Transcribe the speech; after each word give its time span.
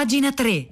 Pagina 0.00 0.32
3. 0.32 0.66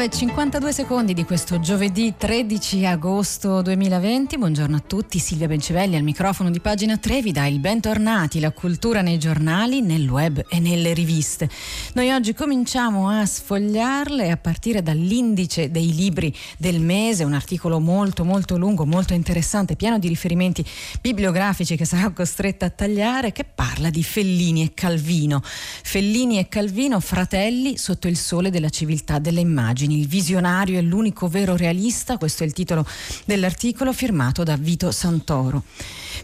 Le 0.00 0.06
9.52 0.06 0.68
secondi 0.70 1.12
di 1.12 1.26
questo 1.26 1.60
giovedì 1.60 2.14
13 2.16 2.86
agosto 2.86 3.60
2020. 3.60 4.38
Buongiorno 4.38 4.76
a 4.76 4.82
tutti, 4.86 5.18
Silvia 5.18 5.46
Bencivelli 5.46 5.94
al 5.94 6.02
microfono 6.02 6.48
di 6.48 6.58
pagina 6.58 6.96
3 6.96 7.20
vi 7.20 7.32
dà 7.32 7.44
il 7.44 7.58
bentornati, 7.58 8.40
la 8.40 8.50
cultura 8.50 9.02
nei 9.02 9.18
giornali, 9.18 9.82
nel 9.82 10.08
web 10.08 10.42
e 10.48 10.58
nelle 10.58 10.94
riviste. 10.94 11.50
Noi 11.92 12.10
oggi 12.12 12.32
cominciamo 12.32 13.10
a 13.10 13.26
sfogliarle 13.26 14.30
a 14.30 14.38
partire 14.38 14.82
dall'indice 14.82 15.70
dei 15.70 15.94
libri 15.94 16.34
del 16.56 16.80
mese, 16.80 17.24
un 17.24 17.34
articolo 17.34 17.78
molto 17.78 18.24
molto 18.24 18.56
lungo, 18.56 18.86
molto 18.86 19.12
interessante, 19.12 19.76
pieno 19.76 19.98
di 19.98 20.08
riferimenti 20.08 20.64
bibliografici 21.02 21.76
che 21.76 21.84
sarò 21.84 22.10
costretta 22.14 22.64
a 22.64 22.70
tagliare, 22.70 23.32
che 23.32 23.44
parla 23.44 23.90
di 23.90 24.02
Fellini 24.02 24.62
e 24.62 24.72
Calvino. 24.72 25.42
Fellini 25.44 26.38
e 26.38 26.48
Calvino, 26.48 27.00
fratelli 27.00 27.76
sotto 27.76 28.08
il 28.08 28.16
sole 28.16 28.48
della 28.48 28.70
civiltà 28.70 29.18
delle 29.18 29.40
immagini 29.40 29.88
immagini. 29.90 30.00
Il 30.00 30.06
visionario 30.06 30.78
è 30.78 30.82
l'unico 30.82 31.28
vero 31.28 31.56
realista, 31.56 32.16
questo 32.16 32.44
è 32.44 32.46
il 32.46 32.52
titolo 32.52 32.86
dell'articolo 33.24 33.92
firmato 33.92 34.42
da 34.42 34.56
Vito 34.56 34.90
Santoro. 34.90 35.64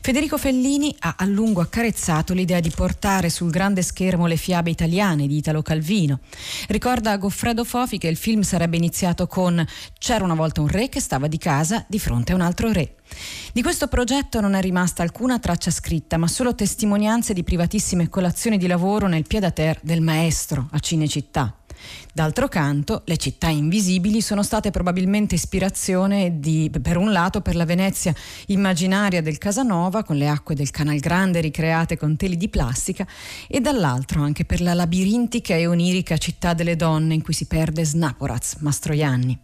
Federico 0.00 0.38
Fellini 0.38 0.94
ha 1.00 1.16
a 1.18 1.24
lungo 1.24 1.60
accarezzato 1.60 2.32
l'idea 2.32 2.60
di 2.60 2.70
portare 2.70 3.30
sul 3.30 3.50
grande 3.50 3.82
schermo 3.82 4.26
le 4.26 4.36
fiabe 4.36 4.70
italiane 4.70 5.26
di 5.26 5.36
Italo 5.36 5.62
Calvino. 5.62 6.20
Ricorda 6.68 7.16
Goffredo 7.16 7.64
Fofi 7.64 7.98
che 7.98 8.08
il 8.08 8.16
film 8.16 8.42
sarebbe 8.42 8.76
iniziato 8.76 9.26
con 9.26 9.64
C'era 9.98 10.24
una 10.24 10.34
volta 10.34 10.60
un 10.60 10.68
re 10.68 10.88
che 10.88 11.00
stava 11.00 11.26
di 11.26 11.38
casa 11.38 11.84
di 11.88 11.98
fronte 11.98 12.32
a 12.32 12.34
un 12.34 12.42
altro 12.42 12.72
re. 12.72 12.96
Di 13.52 13.62
questo 13.62 13.86
progetto 13.88 14.40
non 14.40 14.54
è 14.54 14.60
rimasta 14.60 15.02
alcuna 15.02 15.38
traccia 15.38 15.70
scritta, 15.70 16.16
ma 16.18 16.28
solo 16.28 16.54
testimonianze 16.54 17.32
di 17.32 17.44
privatissime 17.44 18.08
colazioni 18.08 18.58
di 18.58 18.66
lavoro 18.66 19.06
nel 19.06 19.26
pied-à-terre 19.26 19.80
del 19.82 20.00
maestro 20.00 20.68
a 20.72 20.78
Cinecittà. 20.78 21.65
D'altro 22.12 22.48
canto, 22.48 23.02
le 23.04 23.16
città 23.16 23.48
invisibili 23.48 24.20
sono 24.20 24.42
state 24.42 24.70
probabilmente 24.70 25.34
ispirazione 25.34 26.40
di, 26.40 26.70
per 26.82 26.96
un 26.96 27.12
lato 27.12 27.40
per 27.40 27.56
la 27.56 27.64
Venezia 27.64 28.14
immaginaria 28.46 29.22
del 29.22 29.38
Casanova, 29.38 30.02
con 30.02 30.16
le 30.16 30.28
acque 30.28 30.54
del 30.54 30.70
Canal 30.70 30.98
Grande 30.98 31.40
ricreate 31.40 31.96
con 31.96 32.16
teli 32.16 32.36
di 32.36 32.48
plastica, 32.48 33.06
e 33.48 33.60
dall'altro 33.60 34.22
anche 34.22 34.44
per 34.44 34.60
la 34.60 34.74
labirintica 34.74 35.54
e 35.54 35.66
onirica 35.66 36.16
città 36.16 36.54
delle 36.54 36.76
donne 36.76 37.14
in 37.14 37.22
cui 37.22 37.34
si 37.34 37.46
perde 37.46 37.84
Snaporaz, 37.84 38.56
Mastroianni. 38.60 39.38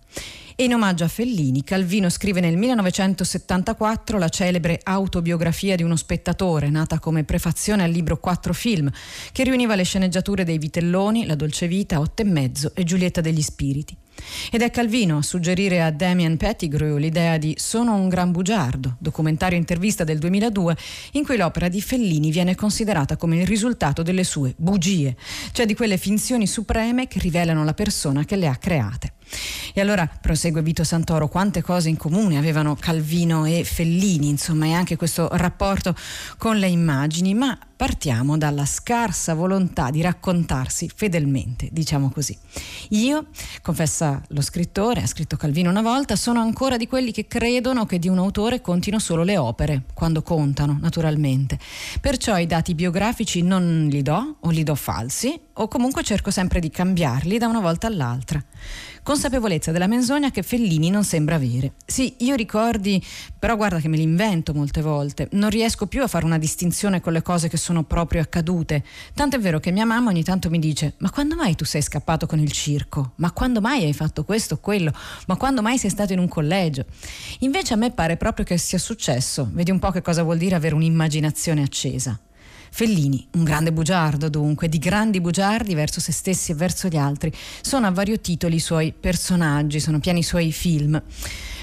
E 0.55 0.65
in 0.65 0.75
omaggio 0.75 1.05
a 1.05 1.09
Fellini, 1.09 1.65
Calvino 1.65 2.11
scrive 2.11 2.41
nel 2.41 2.59
1974 2.59 4.19
la 4.19 4.29
celebre 4.29 4.81
autobiografia 4.83 5.77
di 5.77 5.83
uno 5.83 5.97
spettatore, 5.97 6.69
nata 6.69 6.99
come 6.99 7.25
prefazione 7.25 7.85
al 7.85 7.91
libro 7.91 8.19
Quattro 8.19 8.53
film, 8.53 8.91
che 9.33 9.45
riuniva 9.45 9.75
le 9.75 9.85
sceneggiature 9.85 10.45
dei 10.45 10.59
Vitelloni, 10.59 11.25
La 11.25 11.37
dolce 11.37 11.67
vita, 11.67 12.01
Otto 12.01 12.21
e 12.21 12.27
mezzo 12.27 12.73
e 12.75 12.85
Giulietta 12.85 13.23
degli 13.23 13.41
spiriti. 13.41 13.97
Ed 14.51 14.61
è 14.61 14.71
Calvino 14.71 15.17
a 15.19 15.23
suggerire 15.23 15.83
a 15.83 15.91
Damien 15.91 16.37
Pettigrew 16.37 16.99
l'idea 16.99 17.39
di 17.39 17.55
Sono 17.59 17.95
un 17.95 18.09
gran 18.09 18.31
bugiardo, 18.31 18.97
documentario 18.99 19.57
intervista 19.57 20.05
del 20.05 20.19
2002, 20.19 20.77
in 21.13 21.25
cui 21.25 21.39
l'opera 21.39 21.69
di 21.69 21.81
Fellini 21.81 22.31
viene 22.31 22.55
considerata 22.55 23.17
come 23.17 23.41
il 23.41 23.47
risultato 23.47 24.03
delle 24.03 24.25
sue 24.25 24.53
bugie, 24.57 25.17
cioè 25.53 25.65
di 25.65 25.75
quelle 25.75 25.97
finzioni 25.97 26.47
supreme 26.47 27.09
che 27.09 27.21
rivelano 27.21 27.65
la 27.65 27.75
persona 27.75 28.25
che 28.25 28.37
le 28.37 28.47
ha 28.47 28.57
create. 28.57 29.15
E 29.75 29.81
allora 29.81 30.07
prosegue 30.07 30.63
Vito 30.63 30.85
Santoro, 30.85 31.29
quante 31.29 31.63
cose 31.63 31.89
in 31.89 31.97
comune 31.97 32.37
avevano 32.37 32.77
Calvino 32.77 33.45
e 33.45 33.65
Fellini, 33.65 34.29
insomma, 34.29 34.67
e 34.67 34.73
anche 34.73 34.97
questo 34.97 35.29
rapporto 35.33 35.95
con 36.37 36.59
le 36.59 36.69
immagini, 36.69 37.35
ma 37.35 37.59
partiamo 37.83 38.39
dalla 38.39 38.65
scarsa 38.65 39.35
volontà 39.35 39.91
di 39.91 40.03
raccontarsi 40.03 40.89
fedelmente, 40.95 41.69
diciamo 41.73 42.11
così. 42.11 42.37
Io, 42.91 43.27
confessa 43.61 44.23
lo 44.29 44.41
scrittore, 44.41 45.03
ha 45.03 45.07
scritto 45.07 45.37
Calvino 45.37 45.71
una 45.71 45.83
volta, 45.83 46.15
sono 46.15 46.41
ancora 46.41 46.77
di 46.77 46.87
quelli 46.87 47.11
che 47.11 47.27
credono 47.27 47.87
che 47.87 47.99
di 47.99 48.09
un 48.09 48.19
autore 48.19 48.61
contino 48.61 49.01
solo 49.01 49.25
le 49.25 49.37
opere, 49.37 49.83
quando 49.95 50.23
contano, 50.23 50.79
naturalmente. 50.81 51.59
Perciò 52.01 52.39
i 52.39 52.47
dati 52.47 52.75
biografici 52.75 53.43
non 53.43 53.89
li 53.91 54.03
do 54.03 54.37
o 54.39 54.51
li 54.51 54.63
do 54.63 54.75
falsi 54.77 55.41
o 55.55 55.69
comunque 55.69 56.03
cerco 56.03 56.31
sempre 56.31 56.61
di 56.61 56.71
cambiarli 56.71 57.39
da 57.39 57.47
una 57.47 57.61
volta 57.61 57.87
all'altra. 57.87 58.43
Consapevolezza 59.03 59.73
della 59.73 59.89
menzogna 59.89 60.31
che 60.31 60.43
Fellini 60.43 60.89
non 60.89 61.03
sembra 61.03 61.35
avere. 61.35 61.73
Sì, 61.85 62.15
io 62.19 62.37
ricordi, 62.37 63.05
però 63.37 63.57
guarda 63.57 63.81
che 63.81 63.89
me 63.89 63.97
li 63.97 64.05
invento 64.05 64.55
molte 64.55 64.81
volte. 64.81 65.29
Non 65.33 65.51
riesco 65.51 65.87
più 65.87 66.03
a 66.03 66.07
fare 66.07 66.25
una 66.25 66.39
distinzione 66.39 67.01
con 67.01 67.13
le 67.13 67.21
cose 67.23 67.49
che 67.49 67.57
sono 67.57 67.83
proprio 67.83 68.21
accadute. 68.21 68.85
Tanto 69.15 69.37
è 69.37 69.41
vero 69.41 69.59
che 69.59 69.73
mia 69.73 69.85
mamma 69.85 70.11
ogni 70.11 70.23
tanto 70.23 70.51
mi 70.51 70.61
dice: 70.61 70.95
Ma 70.99 71.11
quando 71.11 71.35
mai 71.35 71.57
tu 71.57 71.65
sei 71.65 71.83
scappato 71.83 72.27
con 72.27 72.39
il 72.39 72.53
circo? 72.53 73.13
Ma 73.17 73.33
quando 73.33 73.61
mai 73.61 73.83
hai 73.83 73.93
fatto 73.93 74.25
questo 74.25 74.55
o 74.55 74.59
quello? 74.59 74.93
Ma 75.27 75.37
quando 75.37 75.63
mai 75.63 75.79
sei 75.79 75.91
stato 75.91 76.13
in 76.13 76.21
un 76.21 76.29
collegio? 76.29 76.85
Invece 77.41 77.75
a 77.75 77.77
me 77.77 77.91
pare 77.91 78.17
proprio 78.17 78.45
che 78.45 78.57
sia 78.57 78.79
successo. 78.79 79.49
Vedi 79.53 79.73
un 79.73 79.81
po' 79.81 79.91
che 79.91 80.03
cosa 80.03 80.23
vuol 80.23 80.39
dire 80.39 80.55
avere 80.55 80.77
un'immaginazione 80.77 81.63
accesa. 81.63 82.19
Fellini, 82.75 83.29
un 83.33 83.45
grande 83.45 83.71
bugiardo 83.71 84.31
dunque, 84.31 84.67
di 84.67 84.79
grandi 84.79 85.21
bugiardi 85.21 85.75
verso 85.75 86.01
se 86.01 86.11
stessi 86.11 86.53
e 86.53 86.55
verso 86.55 86.89
gli 86.89 86.97
altri. 86.97 87.31
Sono 87.61 87.87
a 87.87 87.91
vario 87.91 88.19
titolo 88.19 88.55
i 88.55 88.61
suoi 88.61 88.95
personaggi, 88.99 89.79
sono 89.79 90.01
pieni 90.01 90.21
i 90.21 90.23
suoi 90.23 90.53
film. 90.53 91.01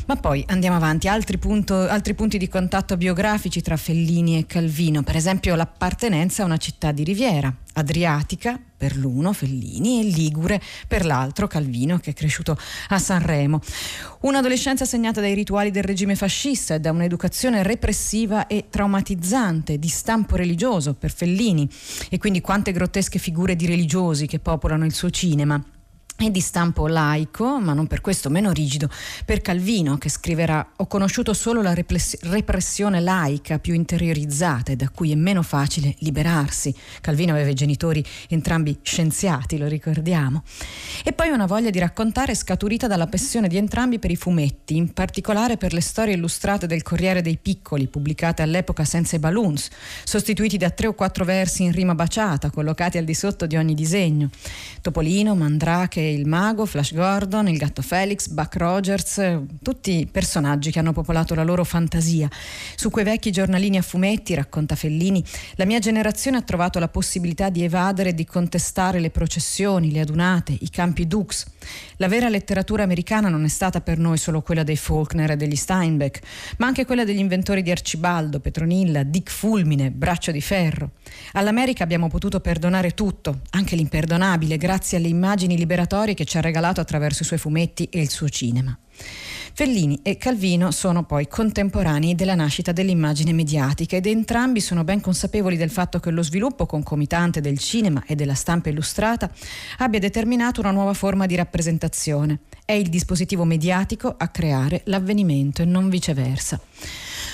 Ma 0.05 0.15
poi 0.17 0.43
andiamo 0.49 0.75
avanti, 0.75 1.07
altri, 1.07 1.39
punto, 1.39 1.75
altri, 1.89 2.13
punti 2.13 2.37
di 2.37 2.47
contatto 2.47 2.95
biografici 2.95 3.59
tra 3.61 3.75
Fellini 3.75 4.37
e 4.37 4.45
Calvino, 4.45 5.01
per 5.01 5.15
esempio 5.15 5.55
l'appartenenza 5.55 6.43
a 6.43 6.45
una 6.45 6.57
città 6.57 6.91
di 6.91 7.03
riviera, 7.03 7.51
Adriatica 7.73 8.59
per 8.79 8.95
l'uno, 8.95 9.33
Fellini, 9.33 9.99
e 9.99 10.03
Ligure 10.05 10.61
per 10.87 11.05
l'altro, 11.05 11.47
Calvino, 11.47 11.99
che 11.99 12.11
è 12.11 12.13
cresciuto 12.13 12.57
a 12.87 12.97
Sanremo. 12.97 13.59
Un'adolescenza 14.21 14.85
segnata 14.85 15.19
dai 15.19 15.33
rituali 15.33 15.69
del 15.69 15.83
regime 15.83 16.15
fascista 16.15 16.75
e 16.75 16.79
da 16.79 16.91
un'educazione 16.91 17.61
repressiva 17.61 18.47
e 18.47 18.67
traumatizzante 18.69 19.77
di 19.77 19.89
stampo 19.89 20.37
religioso 20.37 20.93
per 20.93 21.11
Fellini, 21.11 21.69
e 22.09 22.17
quindi 22.17 22.39
quante 22.39 22.71
grottesche 22.71 23.19
figure 23.19 23.57
di 23.57 23.65
religiosi 23.65 24.27
che 24.27 24.39
popolano 24.39 24.85
il 24.85 24.93
suo 24.93 25.09
cinema 25.09 25.61
è 26.27 26.31
di 26.31 26.41
stampo 26.41 26.87
laico, 26.87 27.59
ma 27.59 27.73
non 27.73 27.87
per 27.87 28.01
questo 28.01 28.29
meno 28.29 28.51
rigido, 28.51 28.89
per 29.25 29.41
Calvino 29.41 29.97
che 29.97 30.09
scriverà 30.09 30.73
Ho 30.77 30.87
conosciuto 30.87 31.33
solo 31.33 31.61
la 31.61 31.73
repressione 31.73 32.99
laica 32.99 33.59
più 33.59 33.73
interiorizzata 33.73 34.71
e 34.71 34.75
da 34.75 34.89
cui 34.89 35.11
è 35.11 35.15
meno 35.15 35.41
facile 35.43 35.95
liberarsi. 35.99 36.75
Calvino 37.01 37.31
aveva 37.31 37.49
i 37.49 37.53
genitori 37.53 38.03
entrambi 38.27 38.77
scienziati, 38.81 39.57
lo 39.57 39.67
ricordiamo. 39.67 40.43
E 41.03 41.13
poi 41.13 41.29
una 41.29 41.45
voglia 41.45 41.69
di 41.69 41.79
raccontare 41.79 42.35
scaturita 42.35 42.87
dalla 42.87 43.07
passione 43.07 43.47
di 43.47 43.57
entrambi 43.57 43.99
per 43.99 44.11
i 44.11 44.15
fumetti, 44.15 44.75
in 44.75 44.93
particolare 44.93 45.57
per 45.57 45.73
le 45.73 45.81
storie 45.81 46.15
illustrate 46.15 46.67
del 46.67 46.83
Corriere 46.83 47.21
dei 47.21 47.37
Piccoli, 47.41 47.87
pubblicate 47.87 48.41
all'epoca 48.41 48.83
senza 48.83 49.15
i 49.15 49.19
balloons, 49.19 49.69
sostituiti 50.03 50.57
da 50.57 50.69
tre 50.69 50.87
o 50.87 50.93
quattro 50.93 51.23
versi 51.23 51.63
in 51.63 51.71
rima 51.71 51.95
baciata, 51.95 52.49
collocati 52.49 52.97
al 52.97 53.05
di 53.05 53.13
sotto 53.13 53.45
di 53.45 53.55
ogni 53.55 53.73
disegno. 53.73 54.29
Topolino, 54.81 55.35
Mandrake 55.35 56.08
il 56.09 56.27
mago, 56.27 56.65
Flash 56.65 56.93
Gordon, 56.93 57.47
il 57.47 57.57
gatto 57.57 57.81
Felix, 57.81 58.27
Buck 58.27 58.55
Rogers, 58.57 59.39
tutti 59.61 60.07
personaggi 60.11 60.71
che 60.71 60.79
hanno 60.79 60.93
popolato 60.93 61.35
la 61.35 61.43
loro 61.43 61.63
fantasia. 61.63 62.29
Su 62.75 62.89
quei 62.89 63.05
vecchi 63.05 63.31
giornalini 63.31 63.77
a 63.77 63.81
fumetti, 63.81 64.33
racconta 64.33 64.75
Fellini, 64.75 65.23
la 65.55 65.65
mia 65.65 65.79
generazione 65.79 66.37
ha 66.37 66.41
trovato 66.41 66.79
la 66.79 66.87
possibilità 66.87 67.49
di 67.49 67.63
evadere 67.63 68.09
e 68.09 68.13
di 68.13 68.25
contestare 68.25 68.99
le 68.99 69.09
processioni, 69.09 69.91
le 69.91 70.01
adunate, 70.01 70.55
i 70.59 70.69
campi 70.69 71.07
Dux. 71.07 71.45
La 71.97 72.07
vera 72.07 72.29
letteratura 72.29 72.83
americana 72.83 73.29
non 73.29 73.43
è 73.43 73.49
stata 73.49 73.81
per 73.81 73.97
noi 73.97 74.17
solo 74.17 74.41
quella 74.41 74.63
dei 74.63 74.77
Faulkner 74.77 75.31
e 75.31 75.35
degli 75.35 75.55
Steinbeck, 75.55 76.19
ma 76.57 76.67
anche 76.67 76.85
quella 76.85 77.03
degli 77.03 77.19
inventori 77.19 77.61
di 77.61 77.71
Arcibaldo, 77.71 78.39
Petronilla, 78.39 79.03
Dick 79.03 79.29
Fulmine, 79.29 79.91
Braccio 79.91 80.31
di 80.31 80.41
Ferro. 80.41 80.91
All'America 81.33 81.83
abbiamo 81.83 82.07
potuto 82.07 82.39
perdonare 82.39 82.93
tutto, 82.93 83.41
anche 83.51 83.75
l'imperdonabile, 83.75 84.57
grazie 84.57 84.97
alle 84.97 85.07
immagini 85.07 85.57
liberatorie 85.57 85.97
storie 85.99 86.13
che 86.13 86.23
ci 86.23 86.37
ha 86.37 86.41
regalato 86.41 86.79
attraverso 86.79 87.23
i 87.23 87.25
suoi 87.25 87.39
fumetti 87.39 87.89
e 87.91 87.99
il 87.99 88.09
suo 88.09 88.29
cinema. 88.29 88.77
Fellini 89.53 89.99
e 90.01 90.15
Calvino 90.17 90.71
sono 90.71 91.03
poi 91.03 91.27
contemporanei 91.27 92.15
della 92.15 92.35
nascita 92.35 92.71
dell'immagine 92.71 93.33
mediatica 93.33 93.97
ed 93.97 94.05
entrambi 94.05 94.61
sono 94.61 94.85
ben 94.85 95.01
consapevoli 95.01 95.57
del 95.57 95.69
fatto 95.69 95.99
che 95.99 96.11
lo 96.11 96.23
sviluppo 96.23 96.65
concomitante 96.65 97.41
del 97.41 97.59
cinema 97.59 98.01
e 98.07 98.15
della 98.15 98.33
stampa 98.33 98.69
illustrata 98.69 99.29
abbia 99.79 99.99
determinato 99.99 100.61
una 100.61 100.71
nuova 100.71 100.93
forma 100.93 101.25
di 101.25 101.35
rappresentazione. 101.35 102.39
È 102.63 102.71
il 102.71 102.87
dispositivo 102.87 103.43
mediatico 103.43 104.15
a 104.17 104.29
creare 104.29 104.83
l'avvenimento 104.85 105.63
e 105.63 105.65
non 105.65 105.89
viceversa. 105.89 106.61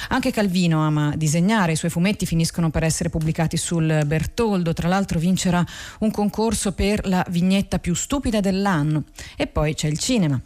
Anche 0.10 0.32
Calvino 0.32 0.82
ama 0.82 1.14
disegnare, 1.16 1.74
i 1.74 1.76
suoi 1.76 1.92
fumetti 1.92 2.26
finiscono 2.26 2.70
per 2.70 2.84
essere 2.84 3.10
pubblicati 3.10 3.58
sul 3.58 4.04
Bertoldo, 4.06 4.74
tra 4.74 4.88
l'altro 4.88 5.20
vincerà 5.20 5.66
un 6.00 6.12
concorso 6.12 6.74
per 6.74 7.08
la 7.08 7.26
vignetta 7.30 7.80
più 7.80 7.94
stupida 7.94 8.40
dell'anno. 8.40 9.04
E 9.36 9.48
poi 9.48 9.74
c'è 9.74 9.88
il 9.88 9.98
cinema 9.98 10.40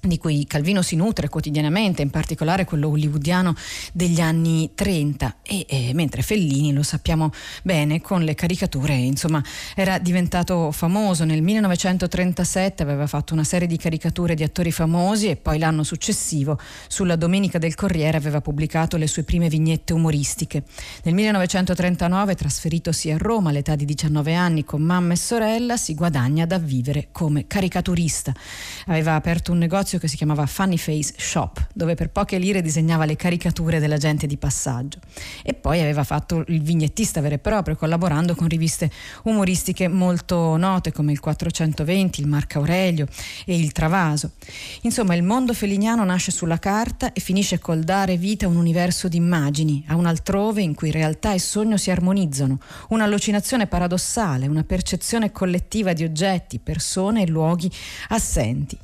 di 0.00 0.16
cui 0.16 0.46
Calvino 0.46 0.82
si 0.82 0.96
nutre 0.96 1.28
quotidianamente, 1.28 2.02
in 2.02 2.10
particolare 2.10 2.64
quello 2.64 2.88
hollywoodiano 2.88 3.54
degli 3.92 4.20
anni 4.20 4.70
30 4.74 5.38
e, 5.42 5.66
e, 5.68 5.90
mentre 5.92 6.22
Fellini, 6.22 6.72
lo 6.72 6.82
sappiamo 6.82 7.30
bene, 7.62 8.00
con 8.00 8.22
le 8.22 8.34
caricature, 8.34 8.94
insomma, 8.94 9.42
era 9.74 9.98
diventato 9.98 10.70
famoso. 10.70 11.24
Nel 11.24 11.42
1937 11.42 12.82
aveva 12.82 13.06
fatto 13.06 13.34
una 13.34 13.44
serie 13.44 13.66
di 13.66 13.76
caricature 13.76 14.34
di 14.34 14.44
attori 14.44 14.70
famosi 14.70 15.28
e 15.28 15.36
poi 15.36 15.58
l'anno 15.58 15.82
successivo 15.82 16.58
sulla 16.86 17.16
Domenica 17.16 17.58
del 17.58 17.74
Corriere 17.74 18.16
aveva 18.16 18.40
pubblicato 18.40 18.96
le 18.96 19.06
sue 19.06 19.24
prime 19.24 19.48
vignette 19.48 19.92
umoristiche. 19.92 20.62
Nel 21.02 21.14
1939, 21.14 22.34
trasferitosi 22.34 23.10
a 23.10 23.18
Roma 23.18 23.50
all'età 23.50 23.74
di 23.74 23.84
19 23.84 24.34
anni 24.34 24.64
con 24.64 24.82
mamma 24.82 25.12
e 25.12 25.16
sorella, 25.16 25.76
si 25.76 25.94
guadagna 25.94 26.46
da 26.46 26.58
vivere 26.58 27.08
come 27.12 27.46
caricaturista. 27.46 28.32
Aveva 28.86 29.14
aperto 29.14 29.52
un 29.52 29.58
negozio 29.58 29.97
negozio 29.98 30.00
che 30.00 30.08
si 30.08 30.16
chiamava 30.16 30.46
Funny 30.46 30.76
Face 30.76 31.14
Shop, 31.16 31.66
dove 31.74 31.94
per 31.94 32.10
poche 32.10 32.38
lire 32.38 32.62
disegnava 32.62 33.04
le 33.04 33.16
caricature 33.16 33.80
della 33.80 33.96
gente 33.98 34.26
di 34.26 34.36
passaggio. 34.36 34.98
E 35.42 35.54
poi 35.54 35.80
aveva 35.80 36.04
fatto 36.04 36.44
il 36.48 36.62
vignettista 36.62 37.20
vero 37.20 37.34
e 37.34 37.38
proprio, 37.38 37.76
collaborando 37.76 38.34
con 38.34 38.48
riviste 38.48 38.90
umoristiche 39.24 39.88
molto 39.88 40.56
note 40.56 40.92
come 40.92 41.12
il 41.12 41.20
420, 41.20 42.20
il 42.20 42.28
Marco 42.28 42.58
Aurelio 42.58 43.06
e 43.44 43.58
il 43.58 43.72
Travaso. 43.72 44.32
Insomma, 44.82 45.14
il 45.14 45.22
mondo 45.22 45.52
feliniano 45.52 46.04
nasce 46.04 46.30
sulla 46.30 46.58
carta 46.58 47.12
e 47.12 47.20
finisce 47.20 47.58
col 47.58 47.80
dare 47.80 48.16
vita 48.16 48.46
a 48.46 48.48
un 48.48 48.56
universo 48.56 49.08
di 49.08 49.16
immagini, 49.16 49.84
a 49.88 49.96
un 49.96 50.06
altrove 50.06 50.62
in 50.62 50.74
cui 50.74 50.90
realtà 50.90 51.34
e 51.34 51.38
sogno 51.38 51.76
si 51.76 51.90
armonizzano, 51.90 52.58
un'allucinazione 52.88 53.66
paradossale, 53.66 54.46
una 54.46 54.64
percezione 54.64 55.32
collettiva 55.32 55.92
di 55.92 56.04
oggetti, 56.04 56.58
persone 56.58 57.22
e 57.22 57.26
luoghi 57.26 57.70
assenti. 58.08 58.78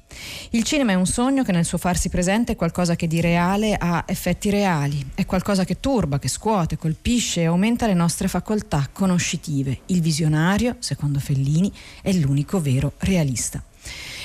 Il 0.51 0.63
cinema 0.65 0.93
è 0.93 0.95
un 0.95 1.07
sogno 1.07 1.43
che 1.43 1.53
nel 1.53 1.65
suo 1.65 1.79
farsi 1.79 2.09
presente 2.09 2.53
è 2.53 2.57
qualcosa 2.57 2.97
che 2.97 3.07
di 3.07 3.21
reale 3.21 3.75
ha 3.75 4.05
effetti 4.07 4.51
reali, 4.51 5.05
è 5.15 5.27
qualcosa 5.27 5.65
che 5.65 5.81
turba, 5.81 6.19
che 6.19 6.29
scuote, 6.29 6.79
colpisce 6.79 7.43
e 7.43 7.47
aumenta 7.47 7.87
le 7.87 7.95
nostre 7.95 8.29
facoltà 8.29 8.89
conoscitive. 8.93 9.81
Il 9.87 10.01
visionario, 10.01 10.77
secondo 10.79 11.19
Fellini, 11.19 11.73
è 12.03 12.13
l'unico 12.13 12.61
vero 12.61 12.93
realista. 12.99 13.63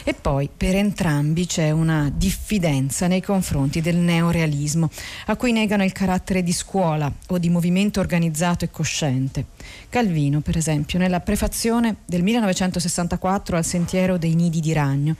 E 0.03 0.13
poi 0.13 0.49
per 0.55 0.75
entrambi 0.75 1.45
c'è 1.45 1.71
una 1.71 2.11
diffidenza 2.13 3.07
nei 3.07 3.21
confronti 3.21 3.81
del 3.81 3.97
neorealismo, 3.97 4.89
a 5.25 5.35
cui 5.35 5.51
negano 5.51 5.83
il 5.83 5.91
carattere 5.91 6.41
di 6.41 6.53
scuola 6.53 7.11
o 7.27 7.37
di 7.37 7.49
movimento 7.49 7.99
organizzato 7.99 8.65
e 8.65 8.71
cosciente. 8.71 9.45
Calvino, 9.89 10.41
per 10.41 10.57
esempio, 10.57 10.99
nella 10.99 11.19
prefazione 11.19 11.97
del 12.05 12.23
1964 12.23 13.57
al 13.57 13.65
Sentiero 13.65 14.17
dei 14.17 14.35
Nidi 14.35 14.59
di 14.59 14.73
Ragno, 14.73 15.15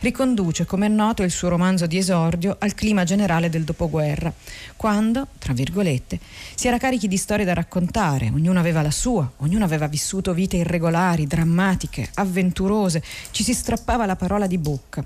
riconduce, 0.00 0.64
come 0.64 0.86
è 0.86 0.88
noto, 0.88 1.22
il 1.22 1.30
suo 1.30 1.48
romanzo 1.48 1.86
di 1.86 1.98
esordio 1.98 2.56
al 2.58 2.74
clima 2.74 3.04
generale 3.04 3.48
del 3.48 3.64
dopoguerra, 3.64 4.32
quando, 4.76 5.28
tra 5.38 5.52
virgolette, 5.52 6.18
si 6.54 6.66
era 6.66 6.78
carichi 6.78 7.08
di 7.08 7.16
storie 7.16 7.44
da 7.44 7.54
raccontare, 7.54 8.30
ognuno 8.32 8.58
aveva 8.58 8.82
la 8.82 8.90
sua, 8.90 9.30
ognuno 9.38 9.64
aveva 9.64 9.86
vissuto 9.86 10.34
vite 10.34 10.56
irregolari, 10.56 11.26
drammatiche, 11.26 12.10
avventurose, 12.14 13.02
ci 13.30 13.42
si 13.42 13.54
strappava 13.54 14.06
la 14.06 14.16
parola 14.24 14.46
di 14.46 14.56
bocca. 14.56 15.04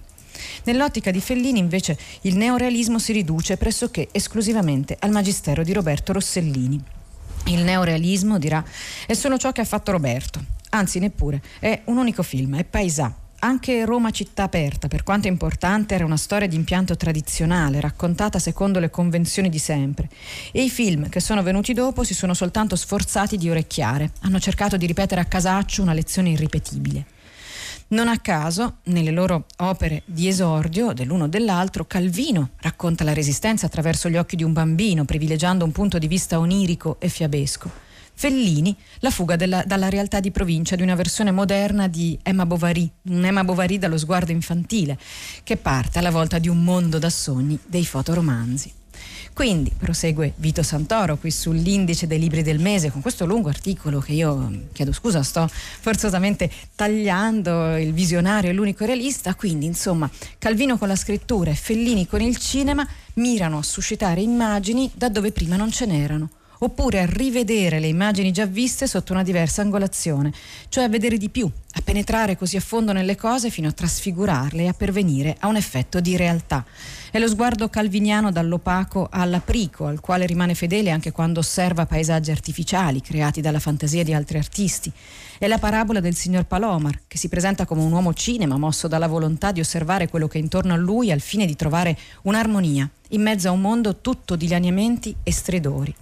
Nell'ottica 0.62 1.10
di 1.10 1.20
Fellini 1.20 1.58
invece 1.58 1.98
il 2.20 2.36
neorealismo 2.36 3.00
si 3.00 3.12
riduce 3.12 3.56
pressoché 3.56 4.10
esclusivamente 4.12 4.96
al 5.00 5.10
magistero 5.10 5.64
di 5.64 5.72
Roberto 5.72 6.12
Rossellini. 6.12 6.80
Il 7.46 7.64
neorealismo, 7.64 8.38
dirà, 8.38 8.64
è 9.06 9.14
solo 9.14 9.36
ciò 9.36 9.50
che 9.50 9.62
ha 9.62 9.64
fatto 9.64 9.90
Roberto, 9.90 10.40
anzi 10.70 11.00
neppure, 11.00 11.42
è 11.58 11.80
un 11.86 11.96
unico 11.96 12.22
film, 12.22 12.56
è 12.56 12.62
Paesà. 12.62 13.12
Anche 13.40 13.84
Roma 13.84 14.10
città 14.10 14.44
aperta, 14.44 14.86
per 14.86 15.02
quanto 15.02 15.26
importante, 15.26 15.96
era 15.96 16.04
una 16.04 16.16
storia 16.16 16.46
di 16.46 16.54
impianto 16.54 16.96
tradizionale, 16.96 17.80
raccontata 17.80 18.38
secondo 18.38 18.78
le 18.78 18.90
convenzioni 18.90 19.48
di 19.48 19.58
sempre. 19.58 20.08
E 20.52 20.62
i 20.62 20.70
film 20.70 21.08
che 21.08 21.20
sono 21.20 21.42
venuti 21.42 21.72
dopo 21.72 22.04
si 22.04 22.14
sono 22.14 22.34
soltanto 22.34 22.76
sforzati 22.76 23.36
di 23.36 23.50
orecchiare, 23.50 24.12
hanno 24.20 24.38
cercato 24.38 24.76
di 24.76 24.86
ripetere 24.86 25.20
a 25.20 25.24
casaccio 25.24 25.82
una 25.82 25.92
lezione 25.92 26.30
irripetibile. 26.30 27.17
Non 27.90 28.08
a 28.08 28.18
caso, 28.18 28.80
nelle 28.84 29.10
loro 29.10 29.46
opere 29.58 30.02
di 30.04 30.28
esordio, 30.28 30.92
dell'uno 30.92 31.24
o 31.24 31.26
dell'altro, 31.26 31.86
Calvino 31.86 32.50
racconta 32.56 33.02
la 33.02 33.14
resistenza 33.14 33.64
attraverso 33.64 34.10
gli 34.10 34.18
occhi 34.18 34.36
di 34.36 34.44
un 34.44 34.52
bambino, 34.52 35.06
privilegiando 35.06 35.64
un 35.64 35.72
punto 35.72 35.96
di 35.96 36.06
vista 36.06 36.38
onirico 36.38 36.96
e 37.00 37.08
fiabesco. 37.08 37.70
Fellini, 38.12 38.76
la 38.98 39.10
fuga 39.10 39.36
della, 39.36 39.62
dalla 39.64 39.88
realtà 39.88 40.20
di 40.20 40.30
provincia 40.30 40.76
di 40.76 40.82
una 40.82 40.96
versione 40.96 41.30
moderna 41.30 41.88
di 41.88 42.18
Emma 42.22 42.44
Bovary, 42.44 42.90
un 43.04 43.24
Emma 43.24 43.42
Bovary 43.42 43.78
dallo 43.78 43.96
sguardo 43.96 44.32
infantile, 44.32 44.98
che 45.42 45.56
parte 45.56 45.98
alla 45.98 46.10
volta 46.10 46.38
di 46.38 46.48
un 46.48 46.62
mondo 46.62 46.98
da 46.98 47.08
sogni 47.08 47.58
dei 47.64 47.86
fotoromanzi. 47.86 48.70
Quindi 49.32 49.72
prosegue 49.76 50.32
Vito 50.36 50.62
Santoro 50.62 51.16
qui 51.16 51.30
sull'indice 51.30 52.06
dei 52.06 52.18
libri 52.18 52.42
del 52.42 52.58
mese 52.58 52.90
con 52.90 53.00
questo 53.00 53.24
lungo 53.24 53.48
articolo 53.48 54.00
che 54.00 54.12
io 54.12 54.66
chiedo 54.72 54.92
scusa, 54.92 55.22
sto 55.22 55.48
forzosamente 55.48 56.50
tagliando 56.74 57.76
il 57.76 57.92
visionario 57.92 58.50
e 58.50 58.52
l'unico 58.52 58.84
realista, 58.84 59.34
quindi 59.34 59.66
insomma 59.66 60.10
Calvino 60.38 60.78
con 60.78 60.88
la 60.88 60.96
scrittura 60.96 61.50
e 61.50 61.54
Fellini 61.54 62.06
con 62.06 62.20
il 62.20 62.36
cinema 62.36 62.86
mirano 63.14 63.58
a 63.58 63.62
suscitare 63.62 64.20
immagini 64.20 64.90
da 64.94 65.08
dove 65.08 65.32
prima 65.32 65.56
non 65.56 65.70
ce 65.70 65.86
n'erano 65.86 66.30
oppure 66.60 67.00
a 67.00 67.06
rivedere 67.06 67.78
le 67.78 67.86
immagini 67.86 68.32
già 68.32 68.46
viste 68.46 68.86
sotto 68.86 69.12
una 69.12 69.22
diversa 69.22 69.62
angolazione, 69.62 70.32
cioè 70.68 70.84
a 70.84 70.88
vedere 70.88 71.16
di 71.16 71.28
più, 71.28 71.50
a 71.72 71.80
penetrare 71.82 72.36
così 72.36 72.56
a 72.56 72.60
fondo 72.60 72.92
nelle 72.92 73.16
cose 73.16 73.50
fino 73.50 73.68
a 73.68 73.72
trasfigurarle 73.72 74.64
e 74.64 74.68
a 74.68 74.72
pervenire 74.72 75.36
a 75.38 75.46
un 75.46 75.56
effetto 75.56 76.00
di 76.00 76.16
realtà. 76.16 76.64
È 77.10 77.18
lo 77.18 77.28
sguardo 77.28 77.68
calviniano 77.68 78.30
dall'opaco 78.30 79.08
all'aprico, 79.10 79.86
al 79.86 80.00
quale 80.00 80.26
rimane 80.26 80.54
fedele 80.54 80.90
anche 80.90 81.12
quando 81.12 81.40
osserva 81.40 81.86
paesaggi 81.86 82.30
artificiali 82.30 83.00
creati 83.00 83.40
dalla 83.40 83.60
fantasia 83.60 84.04
di 84.04 84.12
altri 84.12 84.38
artisti. 84.38 84.92
È 85.38 85.46
la 85.46 85.58
parabola 85.58 86.00
del 86.00 86.16
signor 86.16 86.44
Palomar, 86.44 87.00
che 87.06 87.16
si 87.16 87.28
presenta 87.28 87.64
come 87.64 87.82
un 87.82 87.92
uomo 87.92 88.12
cinema 88.12 88.58
mosso 88.58 88.88
dalla 88.88 89.06
volontà 89.06 89.52
di 89.52 89.60
osservare 89.60 90.08
quello 90.08 90.26
che 90.28 90.38
è 90.38 90.42
intorno 90.42 90.74
a 90.74 90.76
lui 90.76 91.12
al 91.12 91.20
fine 91.20 91.46
di 91.46 91.56
trovare 91.56 91.96
un'armonia 92.22 92.90
in 93.10 93.22
mezzo 93.22 93.48
a 93.48 93.52
un 93.52 93.60
mondo 93.60 94.00
tutto 94.00 94.36
di 94.36 94.48
lineamenti 94.48 95.14
e 95.22 95.32
stridori. 95.32 95.94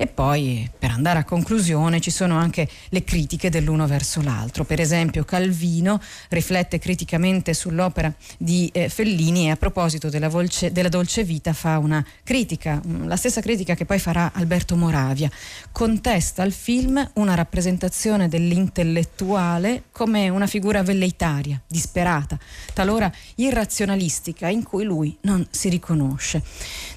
E 0.00 0.06
poi, 0.06 0.70
per 0.78 0.92
andare 0.92 1.18
a 1.18 1.24
conclusione, 1.24 1.98
ci 1.98 2.12
sono 2.12 2.38
anche 2.38 2.68
le 2.90 3.02
critiche 3.02 3.50
dell'uno 3.50 3.84
verso 3.88 4.22
l'altro. 4.22 4.62
Per 4.62 4.78
esempio, 4.78 5.24
Calvino 5.24 6.00
riflette 6.28 6.78
criticamente 6.78 7.52
sull'opera 7.52 8.14
di 8.36 8.70
eh, 8.72 8.88
Fellini 8.90 9.46
e 9.46 9.50
a 9.50 9.56
proposito 9.56 10.08
della, 10.08 10.28
volce, 10.28 10.70
della, 10.70 10.88
dolce 10.88 11.24
vita 11.24 11.52
fa 11.52 11.78
una 11.78 12.06
critica, 12.22 12.80
mm, 12.86 13.08
la 13.08 13.16
stessa 13.16 13.40
critica 13.40 13.74
che 13.74 13.86
poi 13.86 13.98
farà 13.98 14.30
Alberto 14.32 14.76
Moravia. 14.76 15.28
Contesta 15.72 16.44
al 16.44 16.52
film 16.52 17.04
una 17.14 17.34
rappresentazione 17.34 18.28
dell'intellettuale 18.28 19.82
come 19.90 20.28
una 20.28 20.46
figura 20.46 20.84
velleitaria, 20.84 21.60
disperata, 21.66 22.38
talora 22.72 23.12
irrazionalistica, 23.34 24.46
in 24.46 24.62
cui 24.62 24.84
lui 24.84 25.18
non 25.22 25.44
si 25.50 25.68
riconosce. 25.68 26.40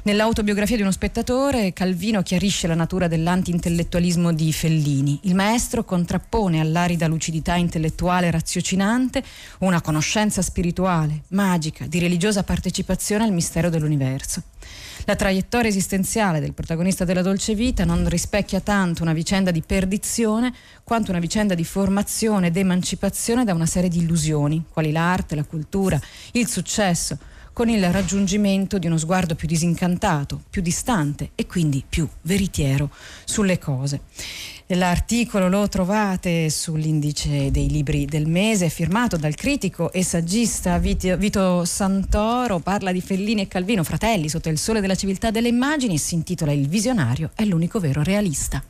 Nell'autobiografia 0.03 0.77
di 0.77 0.81
uno 0.81 0.91
spettatore, 0.91 1.73
Calvino 1.73 2.23
chiarisce 2.23 2.65
la 2.65 2.73
natura 2.73 3.07
dell'anti-intellettualismo 3.07 4.33
di 4.33 4.51
Fellini. 4.51 5.19
Il 5.23 5.35
maestro 5.35 5.83
contrappone 5.83 6.59
all'arida 6.59 7.05
lucidità 7.05 7.53
intellettuale 7.53 8.31
raziocinante 8.31 9.21
una 9.59 9.79
conoscenza 9.79 10.41
spirituale, 10.41 11.21
magica, 11.27 11.85
di 11.85 11.99
religiosa 11.99 12.41
partecipazione 12.41 13.25
al 13.25 13.31
mistero 13.31 13.69
dell'universo. 13.69 14.41
La 15.05 15.15
traiettoria 15.15 15.69
esistenziale 15.69 16.39
del 16.39 16.53
protagonista 16.53 17.05
della 17.05 17.21
dolce 17.21 17.53
vita 17.53 17.85
non 17.85 18.09
rispecchia 18.09 18.59
tanto 18.59 19.03
una 19.03 19.13
vicenda 19.13 19.51
di 19.51 19.61
perdizione 19.61 20.51
quanto 20.83 21.11
una 21.11 21.19
vicenda 21.19 21.53
di 21.53 21.63
formazione 21.63 22.47
ed 22.47 22.57
emancipazione 22.57 23.43
da 23.43 23.53
una 23.53 23.67
serie 23.67 23.89
di 23.89 23.99
illusioni, 23.99 24.65
quali 24.67 24.91
l'arte, 24.91 25.35
la 25.35 25.43
cultura, 25.43 26.01
il 26.31 26.47
successo, 26.47 27.19
con 27.53 27.69
il 27.69 27.91
raggiungimento 27.91 28.77
di 28.77 28.87
uno 28.87 28.97
sguardo 28.97 29.35
più 29.35 29.47
disincantato, 29.47 30.41
più 30.49 30.61
distante 30.61 31.31
e 31.35 31.45
quindi 31.45 31.83
più 31.87 32.07
veritiero 32.21 32.89
sulle 33.25 33.59
cose. 33.59 34.01
L'articolo 34.67 35.49
lo 35.49 35.67
trovate 35.67 36.49
sull'indice 36.49 37.51
dei 37.51 37.69
libri 37.69 38.05
del 38.05 38.25
mese, 38.25 38.69
firmato 38.69 39.17
dal 39.17 39.35
critico 39.35 39.91
e 39.91 40.01
saggista 40.03 40.77
Vito, 40.77 41.65
Santoro, 41.65 42.59
parla 42.59 42.93
di 42.93 43.01
Fellini 43.01 43.41
e 43.41 43.47
Calvino, 43.47 43.83
fratelli 43.83 44.29
sotto 44.29 44.47
il 44.47 44.57
sole 44.57 44.79
della 44.79 44.95
civiltà 44.95 45.29
delle 45.29 45.49
immagini, 45.49 45.97
si 45.97 46.15
intitola 46.15 46.53
Il 46.53 46.69
visionario 46.69 47.31
è 47.35 47.43
l'unico 47.43 47.79
vero 47.79 48.01
realista. 48.01 48.63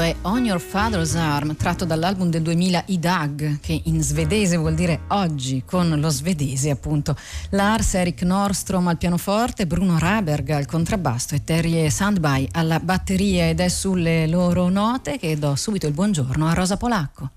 Questo 0.00 0.18
è 0.18 0.28
On 0.30 0.46
Your 0.46 0.58
Father's 0.58 1.14
Arm, 1.14 1.54
tratto 1.56 1.84
dall'album 1.84 2.30
del 2.30 2.40
2000 2.40 2.84
Idag, 2.86 3.60
che 3.60 3.82
in 3.84 4.02
svedese 4.02 4.56
vuol 4.56 4.74
dire 4.74 5.00
oggi, 5.08 5.62
con 5.66 5.90
lo 6.00 6.08
svedese 6.08 6.70
appunto. 6.70 7.14
Lars 7.50 7.92
Erik 7.92 8.22
Norstrom 8.22 8.88
al 8.88 8.96
pianoforte, 8.96 9.66
Bruno 9.66 9.98
Raberg 9.98 10.48
al 10.52 10.64
contrabbasto 10.64 11.34
e 11.34 11.44
Terry 11.44 11.90
Sandby 11.90 12.48
alla 12.52 12.80
batteria 12.80 13.50
ed 13.50 13.60
è 13.60 13.68
sulle 13.68 14.26
loro 14.26 14.70
note 14.70 15.18
che 15.18 15.38
do 15.38 15.54
subito 15.54 15.86
il 15.86 15.92
buongiorno 15.92 16.46
a 16.46 16.54
Rosa 16.54 16.78
Polacco. 16.78 17.30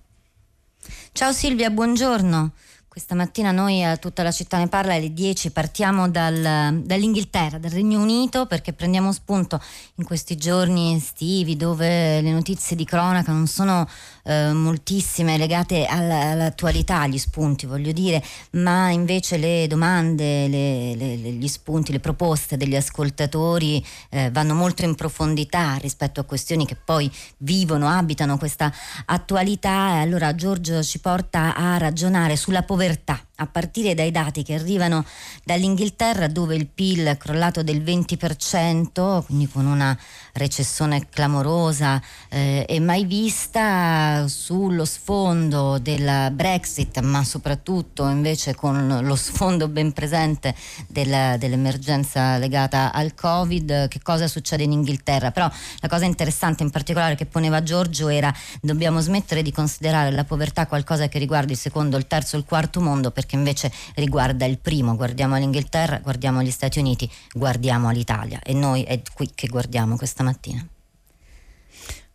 Ciao 1.11 1.33
Silvia, 1.33 1.69
buongiorno. 1.69 2.51
Questa 2.93 3.15
mattina 3.15 3.49
noi 3.49 3.83
a 3.83 3.97
tutta 3.97 4.21
la 4.21 4.29
città 4.29 4.59
ne 4.59 4.67
parla 4.67 4.93
alle 4.93 5.11
10 5.11 5.49
partiamo 5.49 6.11
dal, 6.11 6.79
dall'Inghilterra, 6.83 7.57
dal 7.57 7.71
Regno 7.71 7.99
Unito 7.99 8.45
perché 8.45 8.71
prendiamo 8.71 9.11
spunto 9.11 9.59
in 9.95 10.05
questi 10.05 10.37
giorni 10.37 10.93
estivi 10.93 11.55
dove 11.55 12.21
le 12.21 12.31
notizie 12.31 12.75
di 12.75 12.85
cronaca 12.85 13.31
non 13.31 13.47
sono 13.47 13.89
eh, 14.23 14.51
moltissime 14.53 15.37
legate 15.37 15.85
alla, 15.85 16.31
all'attualità, 16.31 17.01
agli 17.01 17.17
spunti 17.17 17.65
voglio 17.65 17.91
dire, 17.91 18.23
ma 18.51 18.89
invece 18.89 19.37
le 19.37 19.67
domande, 19.67 20.47
le, 20.47 20.95
le, 20.95 21.15
gli 21.15 21.47
spunti, 21.47 21.91
le 21.91 21.99
proposte 21.99 22.57
degli 22.57 22.75
ascoltatori 22.75 23.83
eh, 24.09 24.29
vanno 24.31 24.53
molto 24.53 24.83
in 24.83 24.95
profondità 24.95 25.75
rispetto 25.75 26.19
a 26.19 26.23
questioni 26.23 26.65
che 26.65 26.75
poi 26.75 27.11
vivono, 27.37 27.87
abitano 27.87 28.37
questa 28.37 28.71
attualità. 29.05 29.95
E 29.95 30.01
allora 30.01 30.35
Giorgio 30.35 30.81
ci 30.83 30.99
porta 30.99 31.55
a 31.55 31.77
ragionare 31.77 32.35
sulla 32.35 32.63
povertà 32.63 33.19
a 33.37 33.47
partire 33.47 33.95
dai 33.95 34.11
dati 34.11 34.43
che 34.43 34.53
arrivano 34.53 35.03
dall'Inghilterra 35.43 36.27
dove 36.27 36.55
il 36.55 36.67
PIL 36.67 37.05
è 37.05 37.17
crollato 37.17 37.63
del 37.63 37.81
20%, 37.81 39.25
quindi 39.25 39.47
con 39.47 39.65
una 39.65 39.97
recessione 40.33 41.07
clamorosa 41.09 42.01
eh, 42.29 42.65
e 42.67 42.79
mai 42.79 43.05
vista 43.05 44.25
sullo 44.27 44.85
sfondo 44.85 45.77
del 45.79 46.31
Brexit, 46.31 46.99
ma 47.01 47.23
soprattutto 47.23 48.07
invece 48.07 48.55
con 48.55 48.99
lo 49.01 49.15
sfondo 49.15 49.67
ben 49.67 49.93
presente 49.93 50.55
del, 50.87 51.37
dell'emergenza 51.37 52.37
legata 52.37 52.91
al 52.91 53.13
Covid, 53.13 53.87
che 53.87 54.01
cosa 54.01 54.27
succede 54.27 54.63
in 54.63 54.71
Inghilterra. 54.71 55.31
Però 55.31 55.49
la 55.79 55.87
cosa 55.87 56.05
interessante 56.05 56.63
in 56.63 56.69
particolare 56.69 57.15
che 57.15 57.25
poneva 57.25 57.61
Giorgio 57.63 58.09
era 58.09 58.33
dobbiamo 58.61 58.99
smettere 58.99 59.41
di 59.41 59.51
considerare 59.51 60.11
la 60.11 60.23
povertà 60.23 60.67
qualcosa 60.67 61.07
che 61.07 61.19
riguarda 61.19 61.51
il 61.51 61.57
secondo, 61.57 61.97
il 61.97 62.07
terzo, 62.07 62.37
il 62.37 62.45
quarto 62.45 62.81
mondo, 62.81 63.11
perché 63.11 63.32
invece 63.35 63.71
riguarda 63.95 64.45
il 64.45 64.59
primo. 64.59 64.95
Guardiamo 64.95 65.37
l'Inghilterra, 65.37 65.99
guardiamo 65.99 66.41
gli 66.41 66.51
Stati 66.51 66.79
Uniti, 66.79 67.09
guardiamo 67.33 67.89
l'Italia 67.91 68.39
e 68.43 68.53
noi 68.53 68.83
è 68.83 69.01
qui 69.13 69.29
che 69.33 69.47
guardiamo 69.47 69.95
questa 69.95 70.23
mattina. 70.23 70.65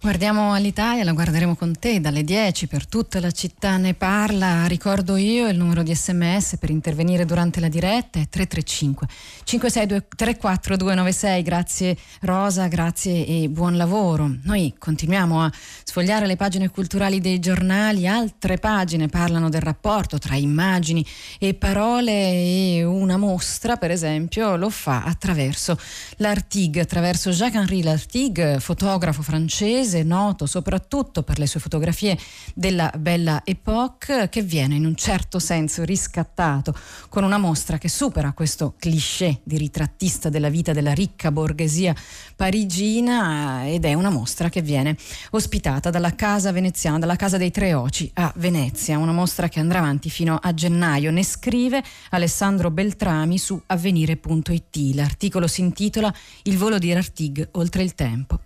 Guardiamo 0.00 0.52
all'Italia, 0.52 1.02
la 1.02 1.10
guarderemo 1.10 1.56
con 1.56 1.76
te 1.76 1.98
dalle 1.98 2.22
10 2.22 2.68
per 2.68 2.86
tutta 2.86 3.18
la 3.18 3.32
città 3.32 3.76
ne 3.78 3.94
parla. 3.94 4.64
Ricordo 4.68 5.16
io 5.16 5.48
il 5.48 5.58
numero 5.58 5.82
di 5.82 5.92
sms 5.92 6.56
per 6.60 6.70
intervenire 6.70 7.24
durante 7.24 7.58
la 7.58 7.66
diretta 7.66 8.20
è 8.20 8.28
335 8.28 9.08
562 9.42 10.06
34296. 10.14 11.42
Grazie 11.42 11.96
Rosa, 12.20 12.68
grazie 12.68 13.26
e 13.26 13.48
buon 13.48 13.76
lavoro. 13.76 14.32
Noi 14.44 14.72
continuiamo 14.78 15.42
a 15.42 15.52
sfogliare 15.82 16.28
le 16.28 16.36
pagine 16.36 16.68
culturali 16.68 17.20
dei 17.20 17.40
giornali, 17.40 18.06
altre 18.06 18.56
pagine 18.58 19.08
parlano 19.08 19.48
del 19.48 19.62
rapporto 19.62 20.18
tra 20.18 20.36
immagini 20.36 21.04
e 21.40 21.54
parole 21.54 22.12
e 22.12 22.84
una 22.84 23.16
mostra, 23.16 23.76
per 23.76 23.90
esempio, 23.90 24.54
lo 24.54 24.70
fa 24.70 25.02
attraverso 25.02 25.76
l'Artigue, 26.18 26.82
attraverso 26.82 27.30
Jacques-Henri 27.30 27.82
Lartigue, 27.82 28.60
fotografo 28.60 29.22
francese 29.22 29.86
inglese 29.88 30.02
noto 30.02 30.46
soprattutto 30.46 31.22
per 31.22 31.38
le 31.38 31.46
sue 31.46 31.60
fotografie 31.60 32.18
della 32.54 32.92
Bella 32.98 33.42
Époque, 33.44 34.28
che 34.28 34.42
viene 34.42 34.74
in 34.74 34.84
un 34.84 34.94
certo 34.94 35.38
senso 35.38 35.84
riscattato 35.84 36.74
con 37.08 37.24
una 37.24 37.38
mostra 37.38 37.78
che 37.78 37.88
supera 37.88 38.32
questo 38.32 38.74
cliché 38.78 39.40
di 39.42 39.56
ritrattista 39.56 40.28
della 40.28 40.50
vita 40.50 40.72
della 40.72 40.92
ricca 40.92 41.32
borghesia 41.32 41.94
parigina 42.36 43.66
ed 43.66 43.84
è 43.84 43.94
una 43.94 44.10
mostra 44.10 44.50
che 44.50 44.60
viene 44.60 44.96
ospitata 45.30 45.90
dalla 45.90 46.14
Casa 46.14 46.52
Veneziana, 46.52 46.98
dalla 46.98 47.16
Casa 47.16 47.38
dei 47.38 47.50
Tre 47.50 47.72
Oci 47.72 48.10
a 48.14 48.32
Venezia, 48.36 48.98
una 48.98 49.12
mostra 49.12 49.48
che 49.48 49.60
andrà 49.60 49.78
avanti 49.78 50.10
fino 50.10 50.38
a 50.40 50.52
gennaio. 50.52 51.10
Ne 51.10 51.24
scrive 51.24 51.82
Alessandro 52.10 52.70
Beltrami 52.70 53.38
su 53.38 53.60
avvenire.it. 53.66 54.76
L'articolo 54.94 55.46
si 55.46 55.62
intitola 55.62 56.12
Il 56.42 56.58
volo 56.58 56.78
di 56.78 56.92
Artig 56.92 57.48
oltre 57.52 57.82
il 57.82 57.94
tempo. 57.94 58.40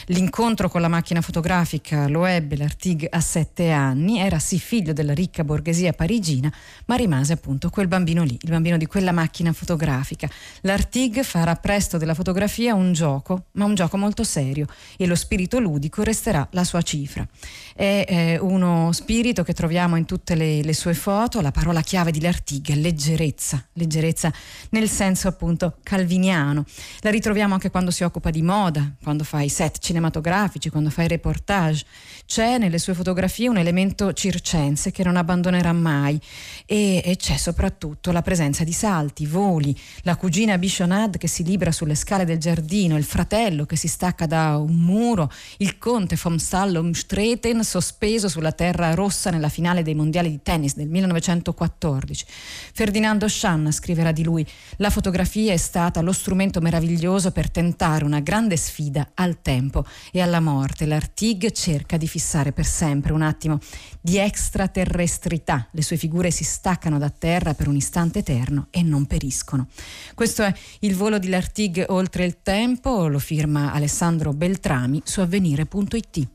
L'incontro 0.07 0.69
con 0.69 0.81
la 0.81 0.89
macchina 0.89 1.21
fotografica 1.21 2.09
lo 2.09 2.25
ebbe 2.25 2.57
l'Artig 2.57 3.07
a 3.11 3.21
sette 3.21 3.71
anni, 3.71 4.19
era 4.19 4.39
sì 4.39 4.59
figlio 4.59 4.93
della 4.93 5.15
ricca 5.15 5.45
borghesia 5.45 5.93
parigina, 5.93 6.48
ma 6.87 6.97
rimase 6.97 7.33
appunto 7.33 7.71
quel 7.71 7.89
bambino 7.89 8.23
lì, 8.23 8.39
il 8.41 8.51
bambino 8.51 8.77
di 8.77 8.87
quella 8.87 9.13
macchina 9.13 9.53
fotografica. 9.53 10.29
L'Artig 10.63 11.23
farà 11.23 11.55
presto 11.57 11.99
della 11.99 12.15
fotografia 12.15 12.75
un 12.75 12.93
gioco, 12.93 13.47
ma 13.53 13.65
un 13.65 13.75
gioco 13.75 13.97
molto 13.97 14.25
serio 14.25 14.67
e 14.97 15.07
lo 15.07 15.15
spirito 15.15 15.59
ludico 15.59 16.03
resterà 16.03 16.47
la 16.53 16.65
sua 16.65 16.83
cifra. 16.83 17.27
È 17.75 18.05
eh, 18.09 18.39
uno 18.41 18.93
spirito 18.93 19.43
che 19.43 19.55
troviamo 19.55 19.97
in 19.97 20.05
tutte 20.05 20.35
le, 20.35 20.63
le 20.63 20.73
sue 20.73 20.95
foto, 20.95 21.41
la 21.41 21.51
parola 21.51 21.81
chiave 21.81 22.11
di 22.11 22.21
L'Artig 22.21 22.71
è 22.71 22.75
leggerezza, 22.75 23.65
leggerezza 23.75 24.33
nel 24.71 24.89
senso 24.89 25.29
appunto 25.29 25.77
calviniano. 25.83 26.65
La 27.01 27.11
ritroviamo 27.11 27.55
anche 27.55 27.71
quando 27.71 27.91
si 27.91 28.03
occupa 28.05 28.31
di 28.31 28.43
moda, 28.43 28.91
quando 29.03 29.25
fa 29.25 29.41
i 29.43 29.49
set 29.49 29.79
cinematografici, 29.79 30.71
quando 30.71 30.91
fa 30.91 31.03
i 31.03 31.09
reportage, 31.09 31.85
c'è 32.27 32.59
nelle 32.59 32.79
sue 32.79 32.95
fotografie 32.95 33.49
un 33.49 33.57
elemento 33.57 34.13
circense 34.13 34.91
che 34.91 35.05
non 35.05 35.17
abbandonerà 35.17 35.73
mai 35.73 36.21
e, 36.67 37.03
e 37.05 37.17
c'è 37.17 37.37
soprattutto 37.37 38.13
la 38.13 38.23
presenza 38.23 38.65
di 38.65 38.73
salti, 38.73 39.27
voli, 39.27 39.77
la 40.03 40.17
cugina 40.17 40.59
Bishonad 40.59 41.17
che 41.17 41.29
si 41.29 41.45
libera 41.45 41.73
sulle 41.73 41.95
scale 41.95 42.25
del 42.25 42.39
giardino, 42.39 42.97
il 42.97 43.05
fratello 43.05 43.65
che 43.65 43.77
si 43.77 43.89
stacca 43.89 44.27
da 44.27 44.57
un 44.57 44.75
muro, 44.75 45.31
il 45.59 45.79
conte 45.79 46.19
vom 46.21 46.37
Stallumstreten 46.37 47.65
sospeso 47.65 48.29
sulla 48.29 48.53
terra 48.53 48.95
rossa 48.95 49.31
nella 49.31 49.49
finale 49.49 49.83
dei 49.83 49.95
mondiali 49.95 50.31
di 50.31 50.41
tennis 50.43 50.75
del 50.75 50.89
1914. 50.89 52.25
Ferdinando 52.73 53.29
Schann 53.29 53.69
scriverà 53.71 54.13
di 54.13 54.25
lui: 54.25 54.47
La 54.77 54.91
fotografia 54.91 55.53
è 55.53 55.57
stata 55.57 56.01
lo 56.01 56.13
strumento 56.13 56.61
meraviglioso 56.61 57.31
per 57.31 57.51
tentare 57.51 58.05
una 58.05 58.21
grande 58.21 58.57
sfida 58.57 59.11
al 59.15 59.41
tempo 59.43 59.85
e 60.13 60.21
alla 60.21 60.41
morte. 60.41 60.87
L'Artig 60.87 61.51
cerca 61.53 61.97
di 61.97 62.07
fissare 62.09 62.53
per 62.53 62.67
sempre 62.67 63.13
un 63.13 63.23
attimo 63.23 63.59
di 64.01 64.19
extraterrestrità. 64.19 65.69
Le 65.71 65.83
sue 65.83 65.97
figure 65.97 66.28
si 66.31 66.45
staccano 66.45 66.99
da 66.99 67.11
terra 67.11 67.55
per 67.55 67.69
un 67.69 67.77
istante 67.77 68.21
eterno 68.21 68.69
e 68.71 68.83
non 68.83 69.07
periscono. 69.07 69.69
Questo 70.15 70.43
è 70.43 70.53
il 70.81 70.95
volo 70.95 71.19
di 71.19 71.29
L'Artig 71.29 71.85
oltre 71.89 72.25
il 72.25 72.39
tempo, 72.43 73.09
lo 73.09 73.19
firma 73.19 73.73
Alessandro 73.73 74.33
Beltrami 74.33 75.03
su 75.05 75.21
avvenire.it. 75.21 76.29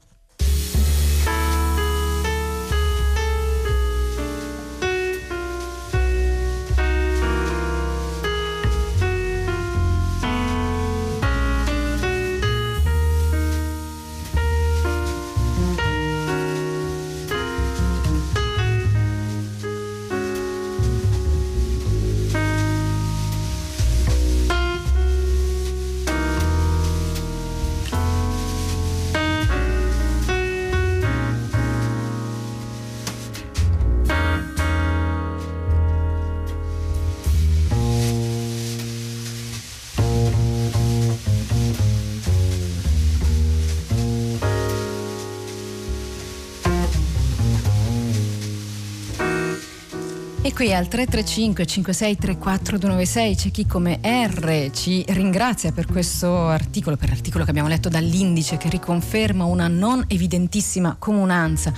qui 50.64 50.74
al 50.74 50.88
335 50.88 51.66
5634 51.66 52.78
296 52.78 53.36
c'è 53.36 53.52
chi 53.52 53.66
come 53.66 54.00
R 54.02 54.70
ci 54.72 55.04
ringrazia 55.10 55.74
per 55.74 55.86
questo 55.86 56.48
articolo, 56.48 56.96
per 56.96 57.10
l'articolo 57.10 57.44
che 57.44 57.50
abbiamo 57.50 57.68
letto 57.68 57.90
dall'indice 57.90 58.56
che 58.56 58.70
riconferma 58.70 59.44
una 59.44 59.68
non 59.68 60.06
evidentissima 60.08 60.96
comunanza 60.98 61.74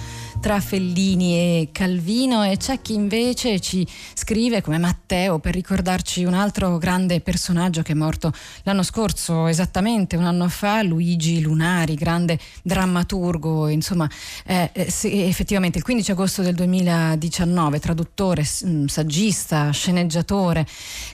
tra 0.46 0.60
Fellini 0.60 1.34
e 1.34 1.70
Calvino 1.72 2.44
e 2.44 2.58
c'è 2.58 2.80
chi 2.80 2.94
invece 2.94 3.60
ci 3.60 3.84
scrive 4.14 4.62
come 4.62 4.78
Matteo 4.78 5.40
per 5.40 5.56
ricordarci 5.56 6.24
un 6.24 6.36
altro 6.36 6.78
grande 6.78 7.20
personaggio 7.20 7.82
che 7.82 7.94
è 7.94 7.96
morto 7.96 8.32
l'anno 8.62 8.84
scorso, 8.84 9.48
esattamente 9.48 10.16
un 10.16 10.26
anno 10.26 10.48
fa, 10.48 10.84
Luigi 10.84 11.42
Lunari, 11.42 11.96
grande 11.96 12.38
drammaturgo, 12.62 13.70
insomma 13.70 14.08
eh, 14.46 14.70
effettivamente 14.76 15.80
il 15.80 15.84
15 15.84 16.12
agosto 16.12 16.44
del 16.44 16.54
2019, 16.54 17.80
traduttore, 17.80 18.44
saggista, 18.44 19.72
sceneggiatore 19.72 20.68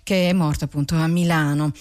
che 0.04 0.28
è 0.28 0.34
morto 0.34 0.66
appunto 0.66 0.96
a 0.96 1.08
Milano. 1.08 1.72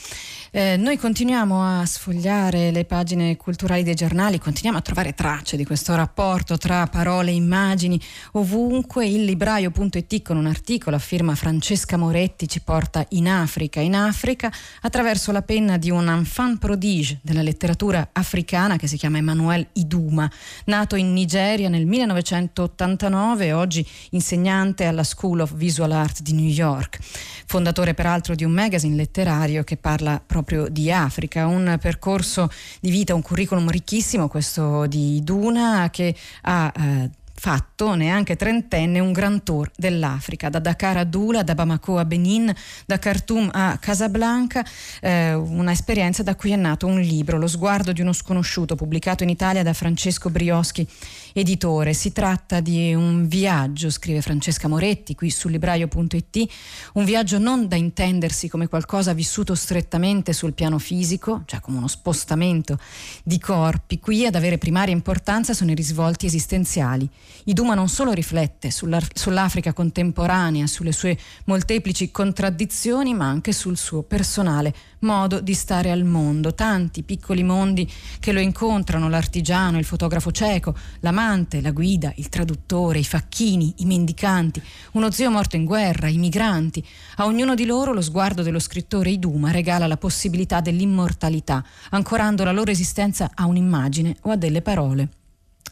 Eh, 0.52 0.76
noi 0.76 0.96
continuiamo 0.98 1.80
a 1.80 1.86
sfogliare 1.86 2.72
le 2.72 2.84
pagine 2.84 3.36
culturali 3.36 3.84
dei 3.84 3.94
giornali, 3.94 4.38
continuiamo 4.38 4.78
a 4.78 4.82
trovare 4.82 5.14
tracce 5.14 5.56
di 5.56 5.64
questo 5.64 5.94
rapporto 5.94 6.58
tra 6.58 6.86
parole 6.88 7.30
immagini. 7.40 8.00
Ovunque. 8.32 9.06
Il 9.06 9.24
libraio.it 9.24 10.22
con 10.22 10.36
un 10.36 10.46
articolo 10.46 10.96
a 10.96 10.98
firma 10.98 11.34
Francesca 11.34 11.96
Moretti 11.96 12.46
ci 12.48 12.60
porta 12.60 13.04
in 13.10 13.28
Africa, 13.28 13.80
in 13.80 13.94
Africa 13.94 14.52
attraverso 14.82 15.32
la 15.32 15.42
penna 15.42 15.76
di 15.76 15.90
un 15.90 16.08
enfant 16.08 16.58
prodige 16.58 17.18
della 17.22 17.42
letteratura 17.42 18.10
africana 18.12 18.76
che 18.76 18.86
si 18.86 18.96
chiama 18.96 19.18
Emmanuel 19.18 19.66
Iduma, 19.72 20.30
nato 20.66 20.96
in 20.96 21.12
Nigeria 21.12 21.68
nel 21.68 21.86
1989 21.86 23.52
oggi 23.52 23.86
insegnante 24.10 24.84
alla 24.84 25.04
School 25.04 25.40
of 25.40 25.54
Visual 25.54 25.90
Art 25.92 26.22
di 26.22 26.32
New 26.32 26.48
York, 26.48 26.98
fondatore 27.46 27.94
peraltro 27.94 28.34
di 28.34 28.44
un 28.44 28.52
magazine 28.52 28.94
letterario 28.94 29.64
che 29.64 29.76
parla 29.76 30.22
proprio 30.24 30.68
di 30.68 30.92
Africa, 30.92 31.46
un 31.46 31.78
percorso 31.80 32.50
di 32.80 32.90
vita, 32.90 33.14
un 33.14 33.22
curriculum 33.22 33.70
ricchissimo 33.70 34.28
questo 34.28 34.86
di 34.86 35.20
Duna 35.22 35.88
che 35.90 36.14
ha 36.42 36.72
eh, 36.76 37.10
fatto, 37.40 37.94
neanche 37.94 38.36
trentenne, 38.36 39.00
un 39.00 39.12
gran 39.12 39.42
tour 39.42 39.70
dell'Africa, 39.74 40.50
da 40.50 40.58
Dakar 40.58 40.98
a 40.98 41.04
Dula, 41.04 41.42
da 41.42 41.54
Bamako 41.54 41.96
a 41.96 42.04
Benin, 42.04 42.54
da 42.84 42.98
Khartoum 42.98 43.48
a 43.50 43.78
Casablanca, 43.80 44.62
eh, 45.00 45.32
una 45.32 45.72
esperienza 45.72 46.22
da 46.22 46.36
cui 46.36 46.50
è 46.50 46.56
nato 46.56 46.86
un 46.86 47.00
libro, 47.00 47.38
Lo 47.38 47.46
sguardo 47.46 47.92
di 47.92 48.02
uno 48.02 48.12
sconosciuto, 48.12 48.74
pubblicato 48.74 49.22
in 49.22 49.30
Italia 49.30 49.62
da 49.62 49.72
Francesco 49.72 50.28
Brioschi, 50.28 50.86
editore. 51.32 51.94
Si 51.94 52.12
tratta 52.12 52.60
di 52.60 52.92
un 52.92 53.26
viaggio, 53.26 53.88
scrive 53.88 54.20
Francesca 54.20 54.68
Moretti 54.68 55.14
qui 55.14 55.30
su 55.30 55.48
libraio.it, 55.48 56.50
un 56.92 57.04
viaggio 57.06 57.38
non 57.38 57.66
da 57.68 57.76
intendersi 57.76 58.50
come 58.50 58.68
qualcosa 58.68 59.14
vissuto 59.14 59.54
strettamente 59.54 60.34
sul 60.34 60.52
piano 60.52 60.78
fisico, 60.78 61.44
cioè 61.46 61.60
come 61.60 61.78
uno 61.78 61.88
spostamento 61.88 62.78
di 63.24 63.38
corpi, 63.38 63.98
qui 63.98 64.26
ad 64.26 64.34
avere 64.34 64.58
primaria 64.58 64.92
importanza 64.92 65.54
sono 65.54 65.70
i 65.70 65.74
risvolti 65.74 66.26
esistenziali 66.26 67.08
Iduma 67.44 67.74
non 67.74 67.88
solo 67.88 68.12
riflette 68.12 68.70
sull'Africa 68.70 69.72
contemporanea, 69.72 70.66
sulle 70.66 70.92
sue 70.92 71.18
molteplici 71.44 72.10
contraddizioni, 72.10 73.14
ma 73.14 73.26
anche 73.26 73.52
sul 73.52 73.76
suo 73.76 74.02
personale 74.02 74.74
modo 75.00 75.40
di 75.40 75.54
stare 75.54 75.90
al 75.90 76.04
mondo. 76.04 76.54
Tanti 76.54 77.02
piccoli 77.02 77.42
mondi 77.42 77.90
che 78.18 78.32
lo 78.32 78.40
incontrano, 78.40 79.08
l'artigiano, 79.08 79.78
il 79.78 79.84
fotografo 79.84 80.30
cieco, 80.30 80.74
l'amante, 81.00 81.60
la 81.60 81.70
guida, 81.70 82.12
il 82.16 82.28
traduttore, 82.28 82.98
i 82.98 83.04
facchini, 83.04 83.74
i 83.78 83.84
mendicanti, 83.84 84.62
uno 84.92 85.10
zio 85.10 85.30
morto 85.30 85.56
in 85.56 85.64
guerra, 85.64 86.08
i 86.08 86.18
migranti. 86.18 86.86
A 87.16 87.24
ognuno 87.24 87.54
di 87.54 87.64
loro 87.64 87.92
lo 87.92 88.02
sguardo 88.02 88.42
dello 88.42 88.58
scrittore 88.58 89.10
Iduma 89.10 89.50
regala 89.50 89.86
la 89.86 89.96
possibilità 89.96 90.60
dell'immortalità, 90.60 91.64
ancorando 91.90 92.44
la 92.44 92.52
loro 92.52 92.70
esistenza 92.70 93.30
a 93.34 93.46
un'immagine 93.46 94.16
o 94.22 94.30
a 94.30 94.36
delle 94.36 94.62
parole. 94.62 95.08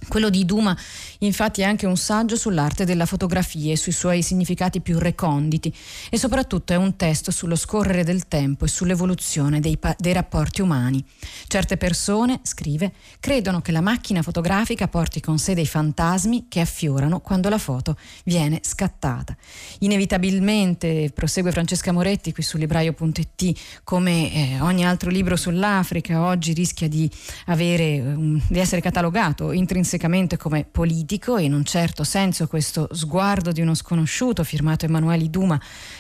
Quello 0.06 0.30
di 0.30 0.44
Duma 0.44 0.76
infatti 1.18 1.60
è 1.60 1.64
anche 1.64 1.86
un 1.86 1.96
saggio 1.96 2.36
sull'arte 2.36 2.84
della 2.84 3.04
fotografia 3.04 3.72
e 3.72 3.76
sui 3.76 3.92
suoi 3.92 4.22
significati 4.22 4.80
più 4.80 4.98
reconditi 4.98 5.74
e 6.08 6.16
soprattutto 6.16 6.72
è 6.72 6.76
un 6.76 6.96
testo 6.96 7.30
sullo 7.30 7.56
scorrere 7.56 8.04
del 8.04 8.28
tempo 8.28 8.64
e 8.64 8.68
sull'evoluzione 8.68 9.60
dei, 9.60 9.76
pa- 9.76 9.96
dei 9.98 10.12
rapporti 10.12 10.62
umani. 10.62 11.04
Certe 11.46 11.76
persone, 11.76 12.40
scrive, 12.42 12.92
credono 13.20 13.60
che 13.60 13.72
la 13.72 13.80
macchina 13.80 14.22
fotografica 14.22 14.88
porti 14.88 15.20
con 15.20 15.38
sé 15.38 15.54
dei 15.54 15.66
fantasmi 15.66 16.46
che 16.48 16.60
affiorano 16.60 17.20
quando 17.20 17.48
la 17.48 17.58
foto 17.58 17.96
viene 18.24 18.60
scattata. 18.62 19.36
Inevitabilmente, 19.80 21.10
prosegue 21.12 21.50
Francesca 21.50 21.92
Moretti 21.92 22.32
qui 22.32 22.42
su 22.42 22.56
libraio.it, 22.56 23.60
come 23.84 24.32
eh, 24.32 24.60
ogni 24.60 24.86
altro 24.86 25.10
libro 25.10 25.36
sull'Africa, 25.36 26.22
oggi 26.22 26.52
rischia 26.52 26.88
di, 26.88 27.10
avere, 27.46 28.00
um, 28.00 28.40
di 28.48 28.58
essere 28.58 28.80
catalogato 28.80 29.52
intrinsecamente 29.52 29.87
intrinsecamente 29.88 30.36
come 30.36 30.66
politico, 30.70 31.38
in 31.38 31.54
un 31.54 31.64
certo 31.64 32.04
senso 32.04 32.46
questo 32.46 32.88
sguardo 32.92 33.52
di 33.52 33.62
uno 33.62 33.74
sconosciuto 33.74 34.44
firmato 34.44 34.84
Emanuele 34.84 35.30
Duma 35.30 35.58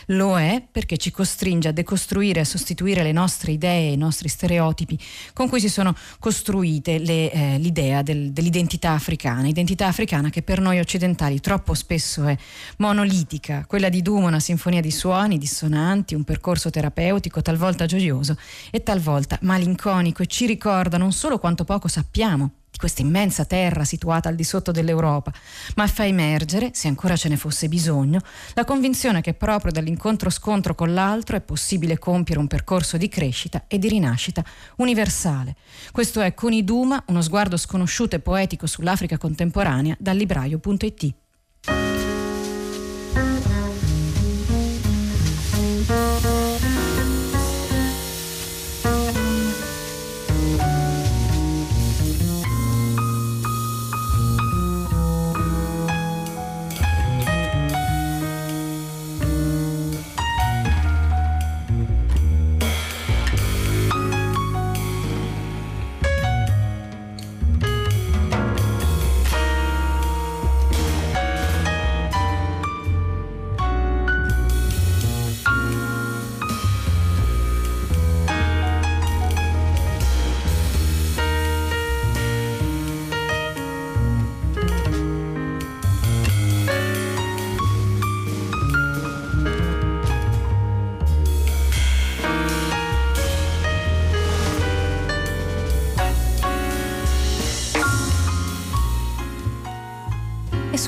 lo 0.08 0.38
è 0.38 0.62
perché 0.70 0.98
ci 0.98 1.10
costringe 1.10 1.68
a 1.68 1.72
decostruire 1.72 2.40
e 2.40 2.42
a 2.42 2.44
sostituire 2.44 3.02
le 3.02 3.12
nostre 3.12 3.52
idee, 3.52 3.92
i 3.92 3.96
nostri 3.96 4.28
stereotipi 4.28 4.98
con 5.32 5.48
cui 5.48 5.60
si 5.60 5.70
sono 5.70 5.94
costruite 6.18 6.98
le, 6.98 7.32
eh, 7.32 7.58
l'idea 7.58 8.02
del, 8.02 8.32
dell'identità 8.32 8.90
africana, 8.90 9.48
identità 9.48 9.86
africana 9.86 10.28
che 10.28 10.42
per 10.42 10.60
noi 10.60 10.78
occidentali 10.78 11.40
troppo 11.40 11.72
spesso 11.72 12.26
è 12.26 12.36
monolitica, 12.76 13.64
quella 13.66 13.88
di 13.88 14.02
Duma 14.02 14.26
una 14.28 14.40
sinfonia 14.40 14.82
di 14.82 14.90
suoni 14.90 15.38
dissonanti, 15.38 16.14
un 16.14 16.24
percorso 16.24 16.68
terapeutico 16.68 17.40
talvolta 17.40 17.86
gioioso 17.86 18.36
e 18.70 18.82
talvolta 18.82 19.38
malinconico 19.42 20.22
e 20.22 20.26
ci 20.26 20.44
ricorda 20.44 20.98
non 20.98 21.12
solo 21.12 21.38
quanto 21.38 21.64
poco 21.64 21.88
sappiamo 21.88 22.50
questa 22.78 23.02
immensa 23.02 23.44
terra 23.44 23.84
situata 23.84 24.30
al 24.30 24.34
di 24.34 24.44
sotto 24.44 24.70
dell'Europa, 24.70 25.32
ma 25.74 25.86
fa 25.86 26.06
emergere, 26.06 26.70
se 26.72 26.88
ancora 26.88 27.16
ce 27.16 27.28
ne 27.28 27.36
fosse 27.36 27.68
bisogno, 27.68 28.20
la 28.54 28.64
convinzione 28.64 29.20
che 29.20 29.34
proprio 29.34 29.72
dall'incontro-scontro 29.72 30.74
con 30.74 30.94
l'altro 30.94 31.36
è 31.36 31.40
possibile 31.40 31.98
compiere 31.98 32.40
un 32.40 32.46
percorso 32.46 32.96
di 32.96 33.08
crescita 33.08 33.64
e 33.68 33.78
di 33.78 33.88
rinascita 33.88 34.42
universale. 34.76 35.56
Questo 35.92 36.20
è 36.20 36.32
con 36.32 36.52
Iduma, 36.52 37.02
uno 37.08 37.20
sguardo 37.20 37.56
sconosciuto 37.56 38.16
e 38.16 38.20
poetico 38.20 38.66
sull'Africa 38.66 39.18
contemporanea 39.18 39.96
dal 39.98 40.16
libraio.it. 40.16 41.14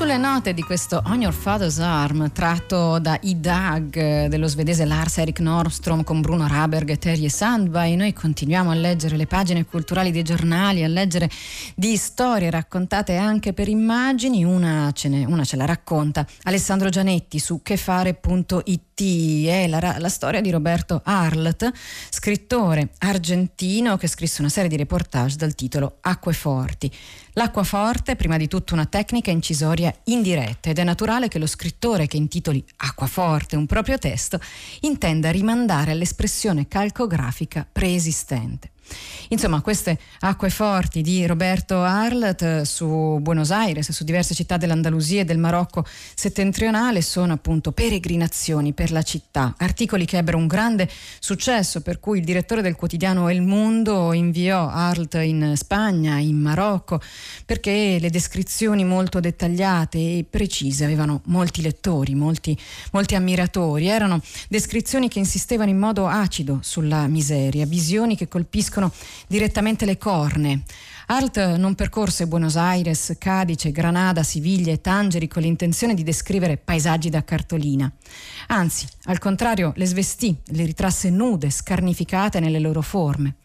sulle 0.01 0.17
note 0.17 0.55
di 0.55 0.63
questo 0.63 0.99
On 1.05 1.21
Your 1.21 1.31
Father's 1.31 1.77
Arm 1.77 2.31
tratto 2.31 2.97
da 2.97 3.19
I 3.21 3.39
Dag 3.39 4.25
dello 4.29 4.47
svedese 4.47 4.83
Lars 4.83 5.19
Erik 5.19 5.39
Nordstrom 5.41 6.03
con 6.03 6.21
Bruno 6.21 6.47
Raberg 6.47 6.89
e 6.89 6.97
Terje 6.97 7.29
Sandby 7.29 7.95
noi 7.95 8.11
continuiamo 8.11 8.71
a 8.71 8.73
leggere 8.73 9.15
le 9.15 9.27
pagine 9.27 9.63
culturali 9.63 10.09
dei 10.09 10.23
giornali 10.23 10.83
a 10.83 10.87
leggere 10.87 11.29
di 11.75 11.95
storie 11.97 12.49
raccontate 12.49 13.15
anche 13.15 13.53
per 13.53 13.67
immagini. 13.67 14.43
Una 14.43 14.89
ce, 14.91 15.07
ne, 15.07 15.23
una 15.23 15.43
ce 15.43 15.55
la 15.55 15.65
racconta 15.65 16.25
Alessandro 16.45 16.89
Gianetti 16.89 17.37
su 17.37 17.61
chefare.it 17.61 18.89
è 19.01 19.67
la, 19.67 19.95
la, 19.97 20.09
storia 20.09 20.41
di 20.41 20.51
Roberto 20.51 21.01
Arlt, 21.03 21.71
scrittore 22.09 22.89
argentino 22.99 23.97
che 23.97 24.07
scrisse 24.07 24.41
una 24.41 24.49
serie 24.49 24.69
di 24.69 24.77
reportage 24.77 25.37
dal 25.37 25.55
titolo 25.55 25.97
Acque 26.01 26.33
forti. 26.33 26.91
L'acqua 27.35 27.63
forte 27.63 28.11
è 28.11 28.15
prima 28.17 28.35
di 28.35 28.49
tutto 28.49 28.73
una 28.73 28.85
tecnica 28.85 29.31
incisoria 29.31 29.93
indiretta 30.05 30.69
ed 30.69 30.79
è 30.79 30.83
naturale 30.83 31.29
che 31.29 31.39
lo 31.39 31.47
scrittore 31.47 32.05
che 32.05 32.17
intitoli 32.17 32.61
Acquaforte 32.77 33.55
un 33.55 33.65
proprio 33.65 33.97
testo 33.97 34.37
intenda 34.81 35.31
rimandare 35.31 35.91
all'espressione 35.91 36.67
calcografica 36.67 37.65
preesistente. 37.71 38.71
Insomma, 39.29 39.61
queste 39.61 39.97
acque 40.19 40.49
forti 40.49 41.01
di 41.01 41.25
Roberto 41.25 41.81
Arlt 41.81 42.61
su 42.61 43.17
Buenos 43.21 43.51
Aires 43.51 43.91
su 43.91 44.03
diverse 44.03 44.33
città 44.33 44.57
dell'Andalusia 44.57 45.21
e 45.21 45.25
del 45.25 45.37
Marocco 45.37 45.85
settentrionale 46.15 47.01
sono 47.01 47.33
appunto 47.33 47.71
peregrinazioni 47.71 48.73
per 48.73 48.91
la 48.91 49.01
città, 49.03 49.53
articoli 49.57 50.05
che 50.05 50.17
ebbero 50.17 50.37
un 50.37 50.47
grande 50.47 50.89
successo 51.19 51.81
per 51.81 51.99
cui 51.99 52.19
il 52.19 52.25
direttore 52.25 52.61
del 52.61 52.75
quotidiano 52.75 53.29
El 53.29 53.41
Mundo 53.41 54.13
inviò 54.13 54.67
Arlt 54.67 55.15
in 55.15 55.53
Spagna, 55.55 56.17
in 56.17 56.37
Marocco, 56.37 56.99
perché 57.45 57.97
le 57.99 58.09
descrizioni 58.09 58.83
molto 58.83 59.19
dettagliate 59.19 59.97
e 59.97 60.25
precise 60.29 60.83
avevano 60.83 61.21
molti 61.25 61.61
lettori, 61.61 62.15
molti, 62.15 62.57
molti 62.91 63.15
ammiratori, 63.15 63.87
erano 63.87 64.21
descrizioni 64.49 65.07
che 65.07 65.19
insistevano 65.19 65.69
in 65.69 65.77
modo 65.77 66.07
acido 66.07 66.59
sulla 66.61 67.07
miseria, 67.07 67.65
visioni 67.65 68.15
che 68.15 68.27
colpiscono 68.27 68.80
colpiscono 68.81 68.91
direttamente 69.27 69.85
le 69.85 69.97
corne. 69.97 70.63
Art 71.07 71.55
non 71.57 71.75
percorse 71.75 72.25
Buenos 72.25 72.55
Aires, 72.55 73.15
Cadice, 73.17 73.71
Granada, 73.71 74.23
Siviglia 74.23 74.71
e 74.71 74.79
Tangeri 74.79 75.27
con 75.27 75.41
l'intenzione 75.41 75.93
di 75.93 76.03
descrivere 76.03 76.57
paesaggi 76.57 77.09
da 77.09 77.23
cartolina. 77.23 77.91
Anzi, 78.47 78.87
al 79.05 79.19
contrario, 79.19 79.73
le 79.75 79.85
svestì, 79.85 80.35
le 80.45 80.63
ritrasse 80.63 81.09
nude, 81.09 81.49
scarnificate 81.49 82.39
nelle 82.39 82.59
loro 82.59 82.81
forme. 82.81 83.35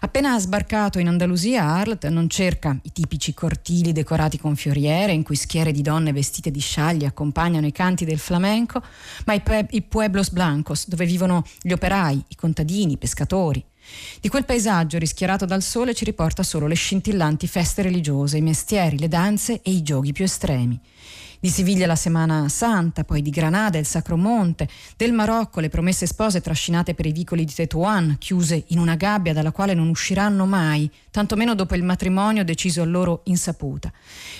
Appena 0.00 0.38
sbarcato 0.38 0.98
in 0.98 1.08
Andalusia, 1.08 1.64
Arlt 1.64 2.06
non 2.08 2.28
cerca 2.28 2.76
i 2.82 2.92
tipici 2.92 3.34
cortili 3.34 3.92
decorati 3.92 4.38
con 4.38 4.56
fioriere 4.56 5.12
in 5.12 5.22
cui 5.22 5.36
schiere 5.36 5.72
di 5.72 5.82
donne 5.82 6.12
vestite 6.12 6.50
di 6.50 6.60
scialli 6.60 7.04
accompagnano 7.04 7.66
i 7.66 7.72
canti 7.72 8.04
del 8.04 8.18
flamenco, 8.18 8.82
ma 9.24 9.32
i, 9.32 9.40
pe- 9.40 9.66
i 9.70 9.82
pueblos 9.82 10.30
blancos, 10.30 10.88
dove 10.88 11.06
vivono 11.06 11.44
gli 11.60 11.72
operai, 11.72 12.24
i 12.28 12.34
contadini, 12.34 12.92
i 12.92 12.98
pescatori. 12.98 13.64
Di 14.20 14.28
quel 14.28 14.44
paesaggio 14.44 14.98
rischiarato 14.98 15.44
dal 15.44 15.62
sole 15.62 15.94
ci 15.94 16.04
riporta 16.04 16.42
solo 16.42 16.66
le 16.66 16.74
scintillanti 16.74 17.46
feste 17.46 17.82
religiose, 17.82 18.38
i 18.38 18.42
mestieri, 18.42 18.98
le 18.98 19.08
danze 19.08 19.62
e 19.62 19.70
i 19.70 19.82
giochi 19.82 20.12
più 20.12 20.24
estremi 20.24 20.80
di 21.46 21.52
Siviglia 21.52 21.86
la 21.86 21.94
Semana 21.94 22.48
Santa, 22.48 23.04
poi 23.04 23.22
di 23.22 23.30
Granada 23.30 23.78
il 23.78 23.86
Sacro 23.86 24.16
Monte, 24.16 24.68
del 24.96 25.12
Marocco 25.12 25.60
le 25.60 25.68
promesse 25.68 26.04
spose 26.04 26.40
trascinate 26.40 26.92
per 26.92 27.06
i 27.06 27.12
vicoli 27.12 27.44
di 27.44 27.54
Tetuan, 27.54 28.16
chiuse 28.18 28.64
in 28.70 28.80
una 28.80 28.96
gabbia 28.96 29.32
dalla 29.32 29.52
quale 29.52 29.72
non 29.72 29.88
usciranno 29.88 30.44
mai, 30.44 30.90
tantomeno 31.08 31.54
dopo 31.54 31.76
il 31.76 31.84
matrimonio 31.84 32.42
deciso 32.42 32.82
a 32.82 32.84
loro 32.84 33.20
insaputa. 33.26 33.92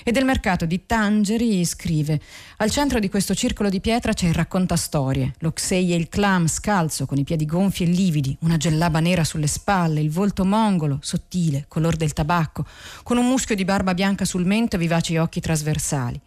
E 0.02 0.10
del 0.10 0.24
mercato 0.24 0.66
di 0.66 0.84
Tangeri 0.84 1.64
scrive: 1.64 2.20
Al 2.56 2.72
centro 2.72 2.98
di 2.98 3.08
questo 3.08 3.36
circolo 3.36 3.68
di 3.68 3.80
pietra 3.80 4.12
c'è 4.12 4.26
il 4.26 4.34
raccontastorie, 4.34 5.34
l'Oxei 5.38 5.92
e 5.92 5.96
il 5.96 6.08
clam 6.08 6.48
scalzo 6.48 7.06
con 7.06 7.18
i 7.18 7.24
piedi 7.24 7.46
gonfi 7.46 7.84
e 7.84 7.86
lividi, 7.86 8.36
una 8.40 8.56
gellaba 8.56 8.98
nera 8.98 9.22
sulle 9.22 9.46
spalle, 9.46 10.00
il 10.00 10.10
volto 10.10 10.44
mongolo, 10.44 10.98
sottile, 11.02 11.66
color 11.68 11.94
del 11.94 12.12
tabacco, 12.12 12.66
con 13.04 13.16
un 13.16 13.28
muschio 13.28 13.54
di 13.54 13.64
barba 13.64 13.94
bianca 13.94 14.24
sul 14.24 14.44
mento 14.44 14.74
e 14.74 14.80
vivaci 14.80 15.16
occhi 15.18 15.38
trasversali. 15.38 16.20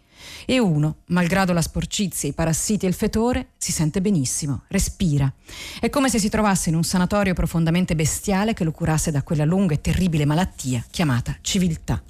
E 0.46 0.58
uno, 0.58 0.98
malgrado 1.06 1.52
la 1.52 1.62
sporcizia, 1.62 2.28
i 2.28 2.32
parassiti 2.32 2.86
e 2.86 2.88
il 2.88 2.94
fetore, 2.94 3.48
si 3.56 3.72
sente 3.72 4.00
benissimo, 4.00 4.62
respira. 4.68 5.32
È 5.78 5.88
come 5.90 6.08
se 6.08 6.18
si 6.18 6.28
trovasse 6.28 6.68
in 6.68 6.76
un 6.76 6.84
sanatorio 6.84 7.34
profondamente 7.34 7.94
bestiale 7.94 8.54
che 8.54 8.64
lo 8.64 8.72
curasse 8.72 9.10
da 9.10 9.22
quella 9.22 9.44
lunga 9.44 9.74
e 9.74 9.80
terribile 9.80 10.24
malattia 10.24 10.84
chiamata 10.90 11.36
civiltà. 11.40 12.02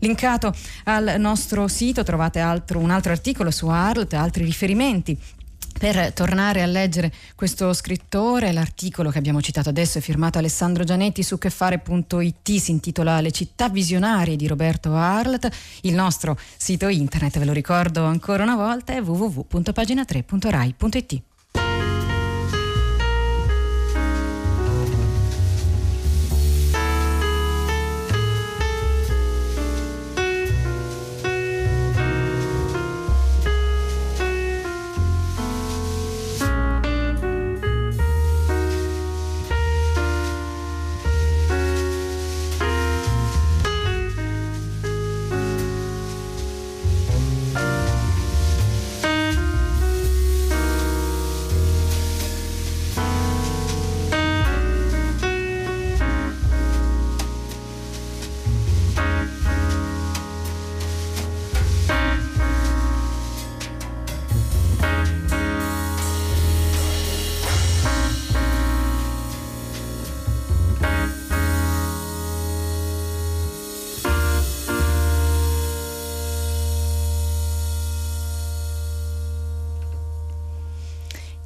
Linkato 0.00 0.54
al 0.84 1.16
nostro 1.18 1.68
sito 1.68 2.02
trovate 2.02 2.40
altro, 2.40 2.78
un 2.78 2.90
altro 2.90 3.12
articolo 3.12 3.50
su 3.50 3.66
Arlt, 3.66 4.14
altri 4.14 4.44
riferimenti 4.44 5.18
per 5.80 6.12
tornare 6.12 6.60
a 6.60 6.66
leggere 6.66 7.10
questo 7.34 7.72
scrittore, 7.72 8.52
l'articolo 8.52 9.08
che 9.08 9.16
abbiamo 9.16 9.40
citato 9.40 9.70
adesso 9.70 9.96
è 9.96 10.02
firmato 10.02 10.36
Alessandro 10.36 10.84
Gianetti 10.84 11.22
su 11.22 11.38
chefare.it, 11.38 12.56
si 12.58 12.70
intitola 12.70 13.22
Le 13.22 13.30
città 13.30 13.70
visionarie 13.70 14.36
di 14.36 14.46
Roberto 14.46 14.94
Arlt. 14.94 15.48
Il 15.80 15.94
nostro 15.94 16.38
sito 16.58 16.88
internet, 16.88 17.38
ve 17.38 17.46
lo 17.46 17.54
ricordo 17.54 18.04
ancora 18.04 18.42
una 18.42 18.56
volta, 18.56 18.92
è 18.92 19.00
www.pagina3.rai.it. 19.00 21.29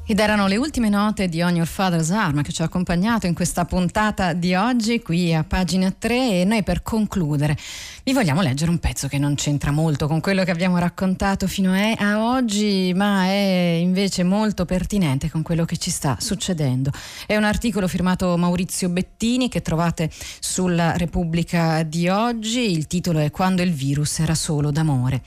Ed 0.06 0.18
erano 0.18 0.46
le 0.48 0.58
ultime 0.58 0.90
note 0.90 1.30
di 1.30 1.40
On 1.40 1.54
Your 1.54 1.66
Father's 1.66 2.10
Arm 2.10 2.42
che 2.42 2.52
ci 2.52 2.60
ha 2.60 2.66
accompagnato 2.66 3.26
in 3.26 3.32
questa 3.32 3.64
puntata 3.64 4.34
di 4.34 4.54
oggi 4.54 5.00
qui 5.00 5.34
a 5.34 5.44
pagina 5.44 5.90
3 5.90 6.40
e 6.40 6.44
noi 6.44 6.62
per 6.62 6.82
concludere 6.82 7.56
vi 8.04 8.12
vogliamo 8.12 8.42
leggere 8.42 8.70
un 8.70 8.78
pezzo 8.80 9.08
che 9.08 9.16
non 9.16 9.34
c'entra 9.34 9.70
molto 9.70 10.06
con 10.06 10.20
quello 10.20 10.44
che 10.44 10.50
abbiamo 10.50 10.76
raccontato 10.76 11.46
fino 11.46 11.72
a 11.72 12.22
oggi 12.22 12.92
ma 12.94 13.24
è 13.24 13.78
invece 13.80 14.24
molto 14.24 14.66
pertinente 14.66 15.30
con 15.30 15.40
quello 15.40 15.64
che 15.64 15.78
ci 15.78 15.90
sta 15.90 16.18
succedendo. 16.20 16.90
È 17.26 17.34
un 17.34 17.44
articolo 17.44 17.88
firmato 17.88 18.36
Maurizio 18.36 18.90
Bettini 18.90 19.48
che 19.48 19.62
trovate 19.62 20.10
sulla 20.38 20.98
Repubblica 20.98 21.82
di 21.82 22.10
oggi, 22.10 22.70
il 22.70 22.86
titolo 22.88 23.20
è 23.20 23.30
Quando 23.30 23.62
il 23.62 23.72
virus 23.72 24.18
era 24.18 24.34
solo 24.34 24.70
d'amore 24.70 25.22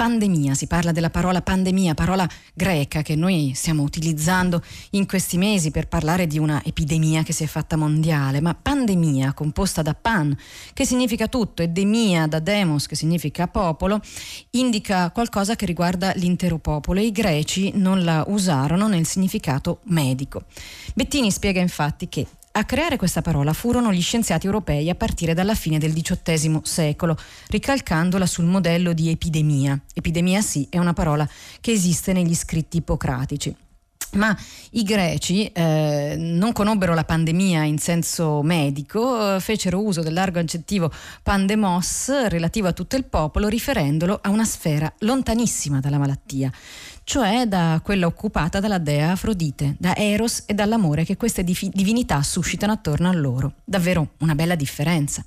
pandemia, 0.00 0.54
si 0.54 0.66
parla 0.66 0.92
della 0.92 1.10
parola 1.10 1.42
pandemia, 1.42 1.92
parola 1.92 2.26
greca 2.54 3.02
che 3.02 3.16
noi 3.16 3.52
stiamo 3.54 3.82
utilizzando 3.82 4.62
in 4.92 5.04
questi 5.06 5.36
mesi 5.36 5.70
per 5.70 5.88
parlare 5.88 6.26
di 6.26 6.38
una 6.38 6.62
epidemia 6.64 7.22
che 7.22 7.34
si 7.34 7.44
è 7.44 7.46
fatta 7.46 7.76
mondiale, 7.76 8.40
ma 8.40 8.54
pandemia 8.54 9.34
composta 9.34 9.82
da 9.82 9.92
pan, 9.92 10.34
che 10.72 10.86
significa 10.86 11.28
tutto, 11.28 11.60
e 11.60 11.68
demia 11.68 12.26
da 12.26 12.38
demos, 12.38 12.86
che 12.86 12.96
significa 12.96 13.46
popolo, 13.46 14.00
indica 14.52 15.10
qualcosa 15.10 15.54
che 15.54 15.66
riguarda 15.66 16.14
l'intero 16.14 16.56
popolo 16.56 16.98
e 16.98 17.04
i 17.04 17.12
greci 17.12 17.72
non 17.74 18.02
la 18.02 18.24
usarono 18.26 18.88
nel 18.88 19.04
significato 19.04 19.80
medico. 19.84 20.44
Bettini 20.94 21.30
spiega 21.30 21.60
infatti 21.60 22.08
che 22.08 22.26
a 22.52 22.64
creare 22.64 22.96
questa 22.96 23.22
parola 23.22 23.52
furono 23.52 23.92
gli 23.92 24.02
scienziati 24.02 24.46
europei 24.46 24.90
a 24.90 24.94
partire 24.94 25.34
dalla 25.34 25.54
fine 25.54 25.78
del 25.78 25.92
XVIII 25.92 26.60
secolo, 26.64 27.16
ricalcandola 27.48 28.26
sul 28.26 28.44
modello 28.44 28.92
di 28.92 29.08
epidemia. 29.08 29.78
Epidemia 29.94 30.40
sì 30.40 30.66
è 30.68 30.78
una 30.78 30.92
parola 30.92 31.28
che 31.60 31.70
esiste 31.70 32.12
negli 32.12 32.34
scritti 32.34 32.78
ippocratici. 32.78 33.54
Ma 34.12 34.36
i 34.70 34.82
greci 34.82 35.46
eh, 35.46 36.16
non 36.18 36.50
conobbero 36.50 36.94
la 36.94 37.04
pandemia 37.04 37.62
in 37.62 37.78
senso 37.78 38.42
medico, 38.42 39.36
eh, 39.36 39.40
fecero 39.40 39.80
uso 39.80 40.02
del 40.02 40.14
largo 40.14 40.40
aggettivo 40.40 40.90
pandemos 41.22 42.26
relativo 42.26 42.66
a 42.66 42.72
tutto 42.72 42.96
il 42.96 43.04
popolo, 43.04 43.46
riferendolo 43.46 44.18
a 44.20 44.30
una 44.30 44.44
sfera 44.44 44.92
lontanissima 44.98 45.78
dalla 45.78 45.98
malattia 45.98 46.50
cioè 47.04 47.46
da 47.46 47.80
quella 47.82 48.06
occupata 48.06 48.60
dalla 48.60 48.78
dea 48.78 49.12
Afrodite, 49.12 49.76
da 49.78 49.96
Eros 49.96 50.44
e 50.46 50.54
dall'amore 50.54 51.04
che 51.04 51.16
queste 51.16 51.42
divinità 51.42 52.22
suscitano 52.22 52.72
attorno 52.72 53.08
a 53.08 53.12
loro. 53.12 53.54
Davvero 53.64 54.10
una 54.18 54.34
bella 54.34 54.54
differenza. 54.54 55.24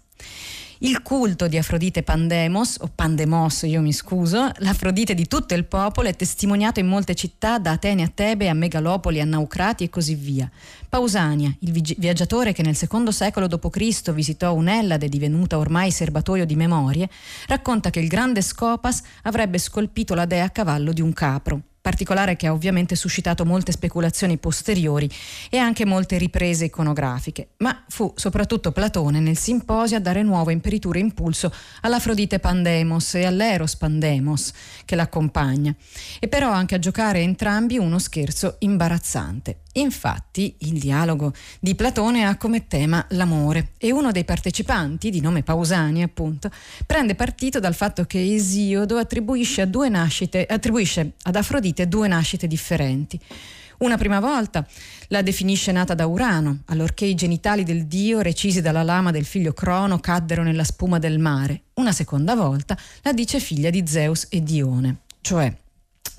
Il 0.86 1.02
culto 1.02 1.48
di 1.48 1.58
Afrodite 1.58 2.04
Pandemos, 2.04 2.76
o 2.82 2.92
Pandemos 2.94 3.62
io 3.62 3.80
mi 3.80 3.94
scuso, 3.94 4.52
l'Afrodite 4.58 5.14
di 5.14 5.28
tutto 5.28 5.54
il 5.54 5.64
popolo 5.64 6.10
è 6.10 6.14
testimoniato 6.14 6.82
in 6.82 6.88
molte 6.88 7.16
città, 7.16 7.58
da 7.58 7.72
Atene 7.72 8.04
a 8.04 8.12
Tebe, 8.14 8.50
a 8.50 8.54
Megalopoli, 8.54 9.22
a 9.22 9.24
Naucrati 9.24 9.86
e 9.86 9.90
così 9.90 10.16
via. 10.16 10.52
Pausania, 10.90 11.56
il 11.60 11.96
viaggiatore 11.98 12.52
che 12.52 12.64
nel 12.64 12.76
secondo 12.76 13.12
secolo 13.12 13.48
d.C. 13.48 14.12
visitò 14.12 14.54
un'Ellade 14.54 15.08
divenuta 15.08 15.58
ormai 15.58 15.90
serbatoio 15.90 16.46
di 16.46 16.58
memorie, 16.58 17.10
racconta 17.48 17.90
che 17.90 18.02
il 18.02 18.10
grande 18.10 18.42
Scopas 18.42 19.04
avrebbe 19.22 19.60
scolpito 19.60 20.14
la 20.16 20.26
dea 20.26 20.44
a 20.44 20.50
cavallo 20.50 20.92
di 20.92 21.00
un 21.00 21.14
capro 21.14 21.62
particolare 21.84 22.38
che 22.38 22.48
ha 22.48 22.54
ovviamente 22.54 22.96
suscitato 22.96 23.44
molte 23.44 23.74
speculazioni 23.74 24.38
posteriori 24.38 25.10
e 25.50 25.58
anche 25.58 25.84
molte 25.84 26.18
riprese 26.18 26.66
iconografiche, 26.66 27.50
ma 27.58 27.84
fu 27.90 28.14
soprattutto 28.16 28.72
Platone 28.72 29.20
nel 29.20 29.38
simposio 29.38 29.98
a 29.98 30.00
dare 30.00 30.24
nuovo 30.24 30.50
imperitura 30.50 30.98
e 30.98 31.02
impulso 31.02 31.54
all'Afrodite 31.82 32.40
Pandemos 32.40 33.16
e 33.16 33.26
all'Eros 33.26 33.76
Pandemos 33.76 34.54
che 34.86 34.96
l'accompagna, 34.96 35.76
e 36.22 36.30
però 36.30 36.50
anche 36.50 36.76
a 36.76 36.80
giocare 36.80 37.20
entrambi 37.20 37.78
uno 37.78 38.00
scherzo 38.00 38.56
imbarazzante. 38.60 39.63
Infatti 39.74 40.56
il 40.60 40.78
dialogo 40.78 41.34
di 41.60 41.74
Platone 41.74 42.26
ha 42.26 42.38
come 42.38 42.68
tema 42.68 43.06
l'amore 43.10 43.72
e 43.78 43.92
uno 43.92 44.12
dei 44.12 44.24
partecipanti, 44.24 45.10
di 45.10 45.20
nome 45.20 45.42
Pausani 45.42 46.04
appunto, 46.04 46.52
prende 46.86 47.16
partito 47.16 47.60
dal 47.60 47.74
fatto 47.74 48.06
che 48.06 48.22
Esiodo 48.22 48.98
attribuisce, 48.98 49.66
nascite, 49.66 50.46
attribuisce 50.46 51.14
ad 51.24 51.36
Afrodite 51.36 51.88
due 51.88 52.08
nascite 52.08 52.48
differenti. 52.48 53.20
Una 53.80 53.98
prima 53.98 54.20
volta 54.20 54.66
la 55.08 55.22
definisce 55.22 55.72
nata 55.72 55.96
da 55.96 56.06
Urano, 56.06 56.60
allorché 56.68 57.06
i 57.06 57.16
genitali 57.16 57.64
del 57.64 57.86
dio, 57.86 58.22
recisi 58.22 58.62
dalla 58.62 58.84
lama 58.84 59.12
del 59.12 59.26
figlio 59.26 59.54
Crono, 59.54 60.00
caddero 60.00 60.44
nella 60.44 60.64
spuma 60.64 61.00
del 61.00 61.20
mare. 61.20 61.64
Una 61.74 61.92
seconda 61.92 62.36
volta 62.36 62.78
la 63.02 63.12
dice 63.12 63.40
figlia 63.40 63.72
di 63.72 63.84
Zeus 63.86 64.28
e 64.30 64.42
Dione, 64.42 65.00
cioè 65.22 65.54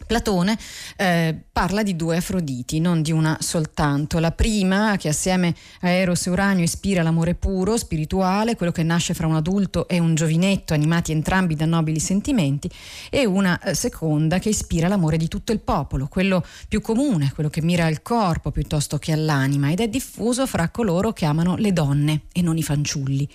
Platone 0.06 0.58
eh, 0.96 1.34
parla 1.52 1.82
di 1.82 1.96
due 1.96 2.16
Afroditi, 2.16 2.80
non 2.80 3.00
di 3.00 3.12
una 3.12 3.38
soltanto. 3.40 4.18
La 4.18 4.32
prima, 4.32 4.96
che 4.96 5.08
assieme 5.08 5.54
a 5.80 5.88
Eros 5.88 6.26
e 6.26 6.30
Uranio 6.30 6.64
ispira 6.64 7.02
l'amore 7.02 7.34
puro, 7.34 7.76
spirituale, 7.76 8.56
quello 8.56 8.72
che 8.72 8.82
nasce 8.82 9.14
fra 9.14 9.26
un 9.26 9.36
adulto 9.36 9.86
e 9.88 9.98
un 9.98 10.14
giovinetto, 10.14 10.74
animati 10.74 11.12
entrambi 11.12 11.54
da 11.54 11.64
nobili 11.64 12.00
sentimenti, 12.00 12.68
e 13.08 13.24
una 13.24 13.58
eh, 13.60 13.74
seconda 13.74 14.38
che 14.38 14.48
ispira 14.48 14.88
l'amore 14.88 15.16
di 15.16 15.28
tutto 15.28 15.52
il 15.52 15.60
popolo, 15.60 16.08
quello 16.08 16.44
più 16.68 16.80
comune, 16.80 17.32
quello 17.32 17.48
che 17.48 17.62
mira 17.62 17.86
al 17.86 18.02
corpo 18.02 18.50
piuttosto 18.50 18.98
che 18.98 19.12
all'anima, 19.12 19.70
ed 19.70 19.80
è 19.80 19.88
diffuso 19.88 20.46
fra 20.46 20.68
coloro 20.70 21.12
che 21.12 21.24
amano 21.24 21.56
le 21.56 21.72
donne 21.72 22.22
e 22.32 22.42
non 22.42 22.56
i 22.56 22.62
fanciulli. 22.62 23.28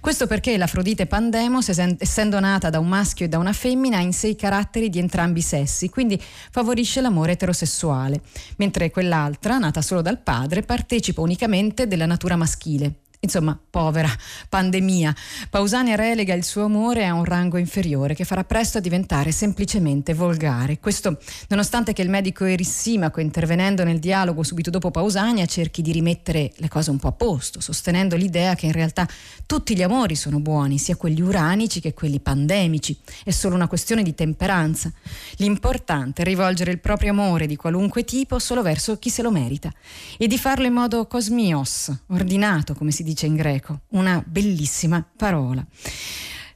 Questo 0.00 0.26
perché 0.26 0.56
l'Afrodite 0.56 1.06
Pandemos, 1.06 1.68
essendo 1.68 2.40
nata 2.40 2.70
da 2.70 2.78
un 2.78 2.88
maschio 2.88 3.26
e 3.26 3.28
da 3.28 3.38
una 3.38 3.52
femmina, 3.52 3.98
ha 3.98 4.00
in 4.00 4.12
sé 4.12 4.28
i 4.28 4.36
caratteri 4.36 4.88
di 4.88 4.98
entrambi 4.98 5.40
i 5.40 5.42
sessi, 5.42 5.90
quindi 5.90 6.05
quindi 6.06 6.22
favorisce 6.50 7.00
l'amore 7.00 7.32
eterosessuale, 7.32 8.20
mentre 8.58 8.90
quell'altra, 8.90 9.58
nata 9.58 9.82
solo 9.82 10.02
dal 10.02 10.20
padre, 10.20 10.62
partecipa 10.62 11.20
unicamente 11.20 11.88
della 11.88 12.06
natura 12.06 12.36
maschile 12.36 13.00
Insomma, 13.20 13.58
povera 13.70 14.10
pandemia. 14.48 15.14
Pausania 15.50 15.96
relega 15.96 16.34
il 16.34 16.44
suo 16.44 16.64
amore 16.64 17.06
a 17.06 17.14
un 17.14 17.24
rango 17.24 17.56
inferiore 17.56 18.14
che 18.14 18.24
farà 18.24 18.44
presto 18.44 18.78
diventare 18.78 19.32
semplicemente 19.32 20.14
volgare. 20.14 20.78
Questo 20.78 21.18
nonostante 21.48 21.92
che 21.92 22.02
il 22.02 22.10
medico 22.10 22.44
Erissimaco, 22.44 23.20
intervenendo 23.20 23.82
nel 23.84 23.98
dialogo 23.98 24.42
subito 24.42 24.70
dopo 24.70 24.90
Pausania, 24.90 25.46
cerchi 25.46 25.82
di 25.82 25.92
rimettere 25.92 26.52
le 26.56 26.68
cose 26.68 26.90
un 26.90 26.98
po' 26.98 27.08
a 27.08 27.12
posto, 27.12 27.60
sostenendo 27.60 28.16
l'idea 28.16 28.54
che 28.54 28.66
in 28.66 28.72
realtà 28.72 29.08
tutti 29.46 29.74
gli 29.74 29.82
amori 29.82 30.14
sono 30.14 30.38
buoni, 30.38 30.78
sia 30.78 30.96
quelli 30.96 31.20
uranici 31.20 31.80
che 31.80 31.94
quelli 31.94 32.20
pandemici. 32.20 32.96
È 33.24 33.30
solo 33.30 33.54
una 33.54 33.66
questione 33.66 34.02
di 34.02 34.14
temperanza. 34.14 34.92
L'importante 35.36 36.22
è 36.22 36.24
rivolgere 36.24 36.70
il 36.70 36.78
proprio 36.78 37.10
amore 37.10 37.46
di 37.46 37.56
qualunque 37.56 38.04
tipo 38.04 38.38
solo 38.38 38.62
verso 38.62 38.98
chi 38.98 39.10
se 39.10 39.22
lo 39.22 39.32
merita 39.32 39.72
e 40.16 40.26
di 40.26 40.38
farlo 40.38 40.66
in 40.66 40.72
modo 40.72 41.06
cosmios, 41.06 41.92
ordinato, 42.08 42.74
come 42.74 42.90
si 42.90 43.02
dice 43.02 43.05
dice 43.06 43.26
in 43.26 43.36
greco, 43.36 43.82
una 43.90 44.22
bellissima 44.26 45.06
parola. 45.16 45.64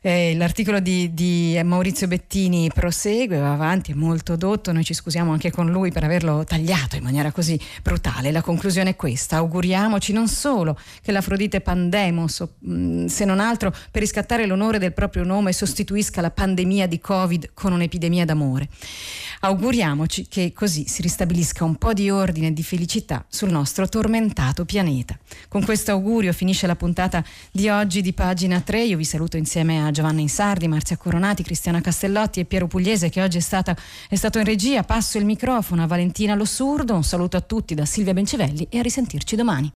Eh, 0.02 0.34
l'articolo 0.34 0.80
di, 0.80 1.12
di, 1.12 1.60
Maurizio 1.62 2.08
Bettini 2.08 2.70
prosegue, 2.72 3.36
va 3.36 3.52
avanti, 3.52 3.92
è 3.92 3.94
molto 3.94 4.34
dotto, 4.34 4.72
noi 4.72 4.82
ci 4.82 4.94
scusiamo 4.94 5.30
anche 5.30 5.50
con 5.50 5.70
lui 5.70 5.92
per 5.92 6.04
averlo 6.04 6.42
tagliato 6.42 6.96
in 6.96 7.02
maniera 7.02 7.30
così 7.32 7.60
brutale. 7.82 8.32
La 8.32 8.40
conclusione 8.40 8.90
è 8.90 8.96
questa, 8.96 9.36
auguriamoci 9.36 10.14
non 10.14 10.26
solo 10.26 10.78
che 11.02 11.12
l'Afrodite 11.12 11.60
Pandemos, 11.60 12.42
mm, 12.66 13.06
se 13.06 13.26
non 13.26 13.40
altro 13.40 13.74
per 13.90 14.00
riscattare 14.00 14.46
l'onore 14.46 14.78
del 14.78 14.94
proprio 14.94 15.22
nome, 15.22 15.52
sostituisca 15.52 16.22
la 16.22 16.30
pandemia 16.30 16.86
di 16.86 16.98
Covid 16.98 17.50
con 17.52 17.72
un'epidemia 17.72 18.24
d'amore. 18.24 18.70
Auguriamoci 19.42 20.26
che 20.29 20.53
così 20.55 20.87
si 20.87 21.00
ristabilisca 21.00 21.64
un 21.64 21.76
po' 21.76 21.94
di 21.94 22.11
ordine 22.11 22.48
e 22.48 22.53
di 22.53 22.62
felicità 22.62 23.24
sul 23.26 23.50
nostro 23.50 23.88
tormentato 23.88 24.66
pianeta. 24.66 25.18
Con 25.48 25.64
questo 25.64 25.92
augurio 25.92 26.35
finisce 26.35 26.66
la 26.66 26.76
puntata 26.76 27.24
di 27.50 27.70
oggi 27.70 28.03
di 28.03 28.12
pagina 28.12 28.61
3. 28.61 28.85
Io 28.85 28.98
vi 28.98 29.05
saluto 29.05 29.38
insieme 29.38 29.83
a 29.83 29.90
Giovanna 29.92 30.20
Insardi, 30.20 30.68
Marzia 30.68 30.98
Coronati, 30.98 31.42
Cristiana 31.42 31.81
Castellotti 31.81 32.40
e 32.40 32.44
Piero 32.44 32.66
Pugliese 32.66 33.09
che 33.09 33.22
oggi 33.22 33.38
è, 33.38 33.40
stata, 33.40 33.74
è 34.11 34.14
stato 34.14 34.38
in 34.38 34.44
regia. 34.44 34.85
Passo 34.85 35.16
il 35.16 35.24
microfono 35.24 35.83
a 35.83 35.87
Valentina 35.87 36.35
Lossurdo. 36.35 36.94
Un 36.94 37.05
saluto 37.05 37.38
a 37.38 37.40
tutti 37.40 37.74
da 37.74 37.87
Silvia 37.87 38.12
Bencevelli 38.12 38.66
e 38.68 38.79
a 38.79 38.83
risentirci 38.83 39.37
domani. 39.37 39.68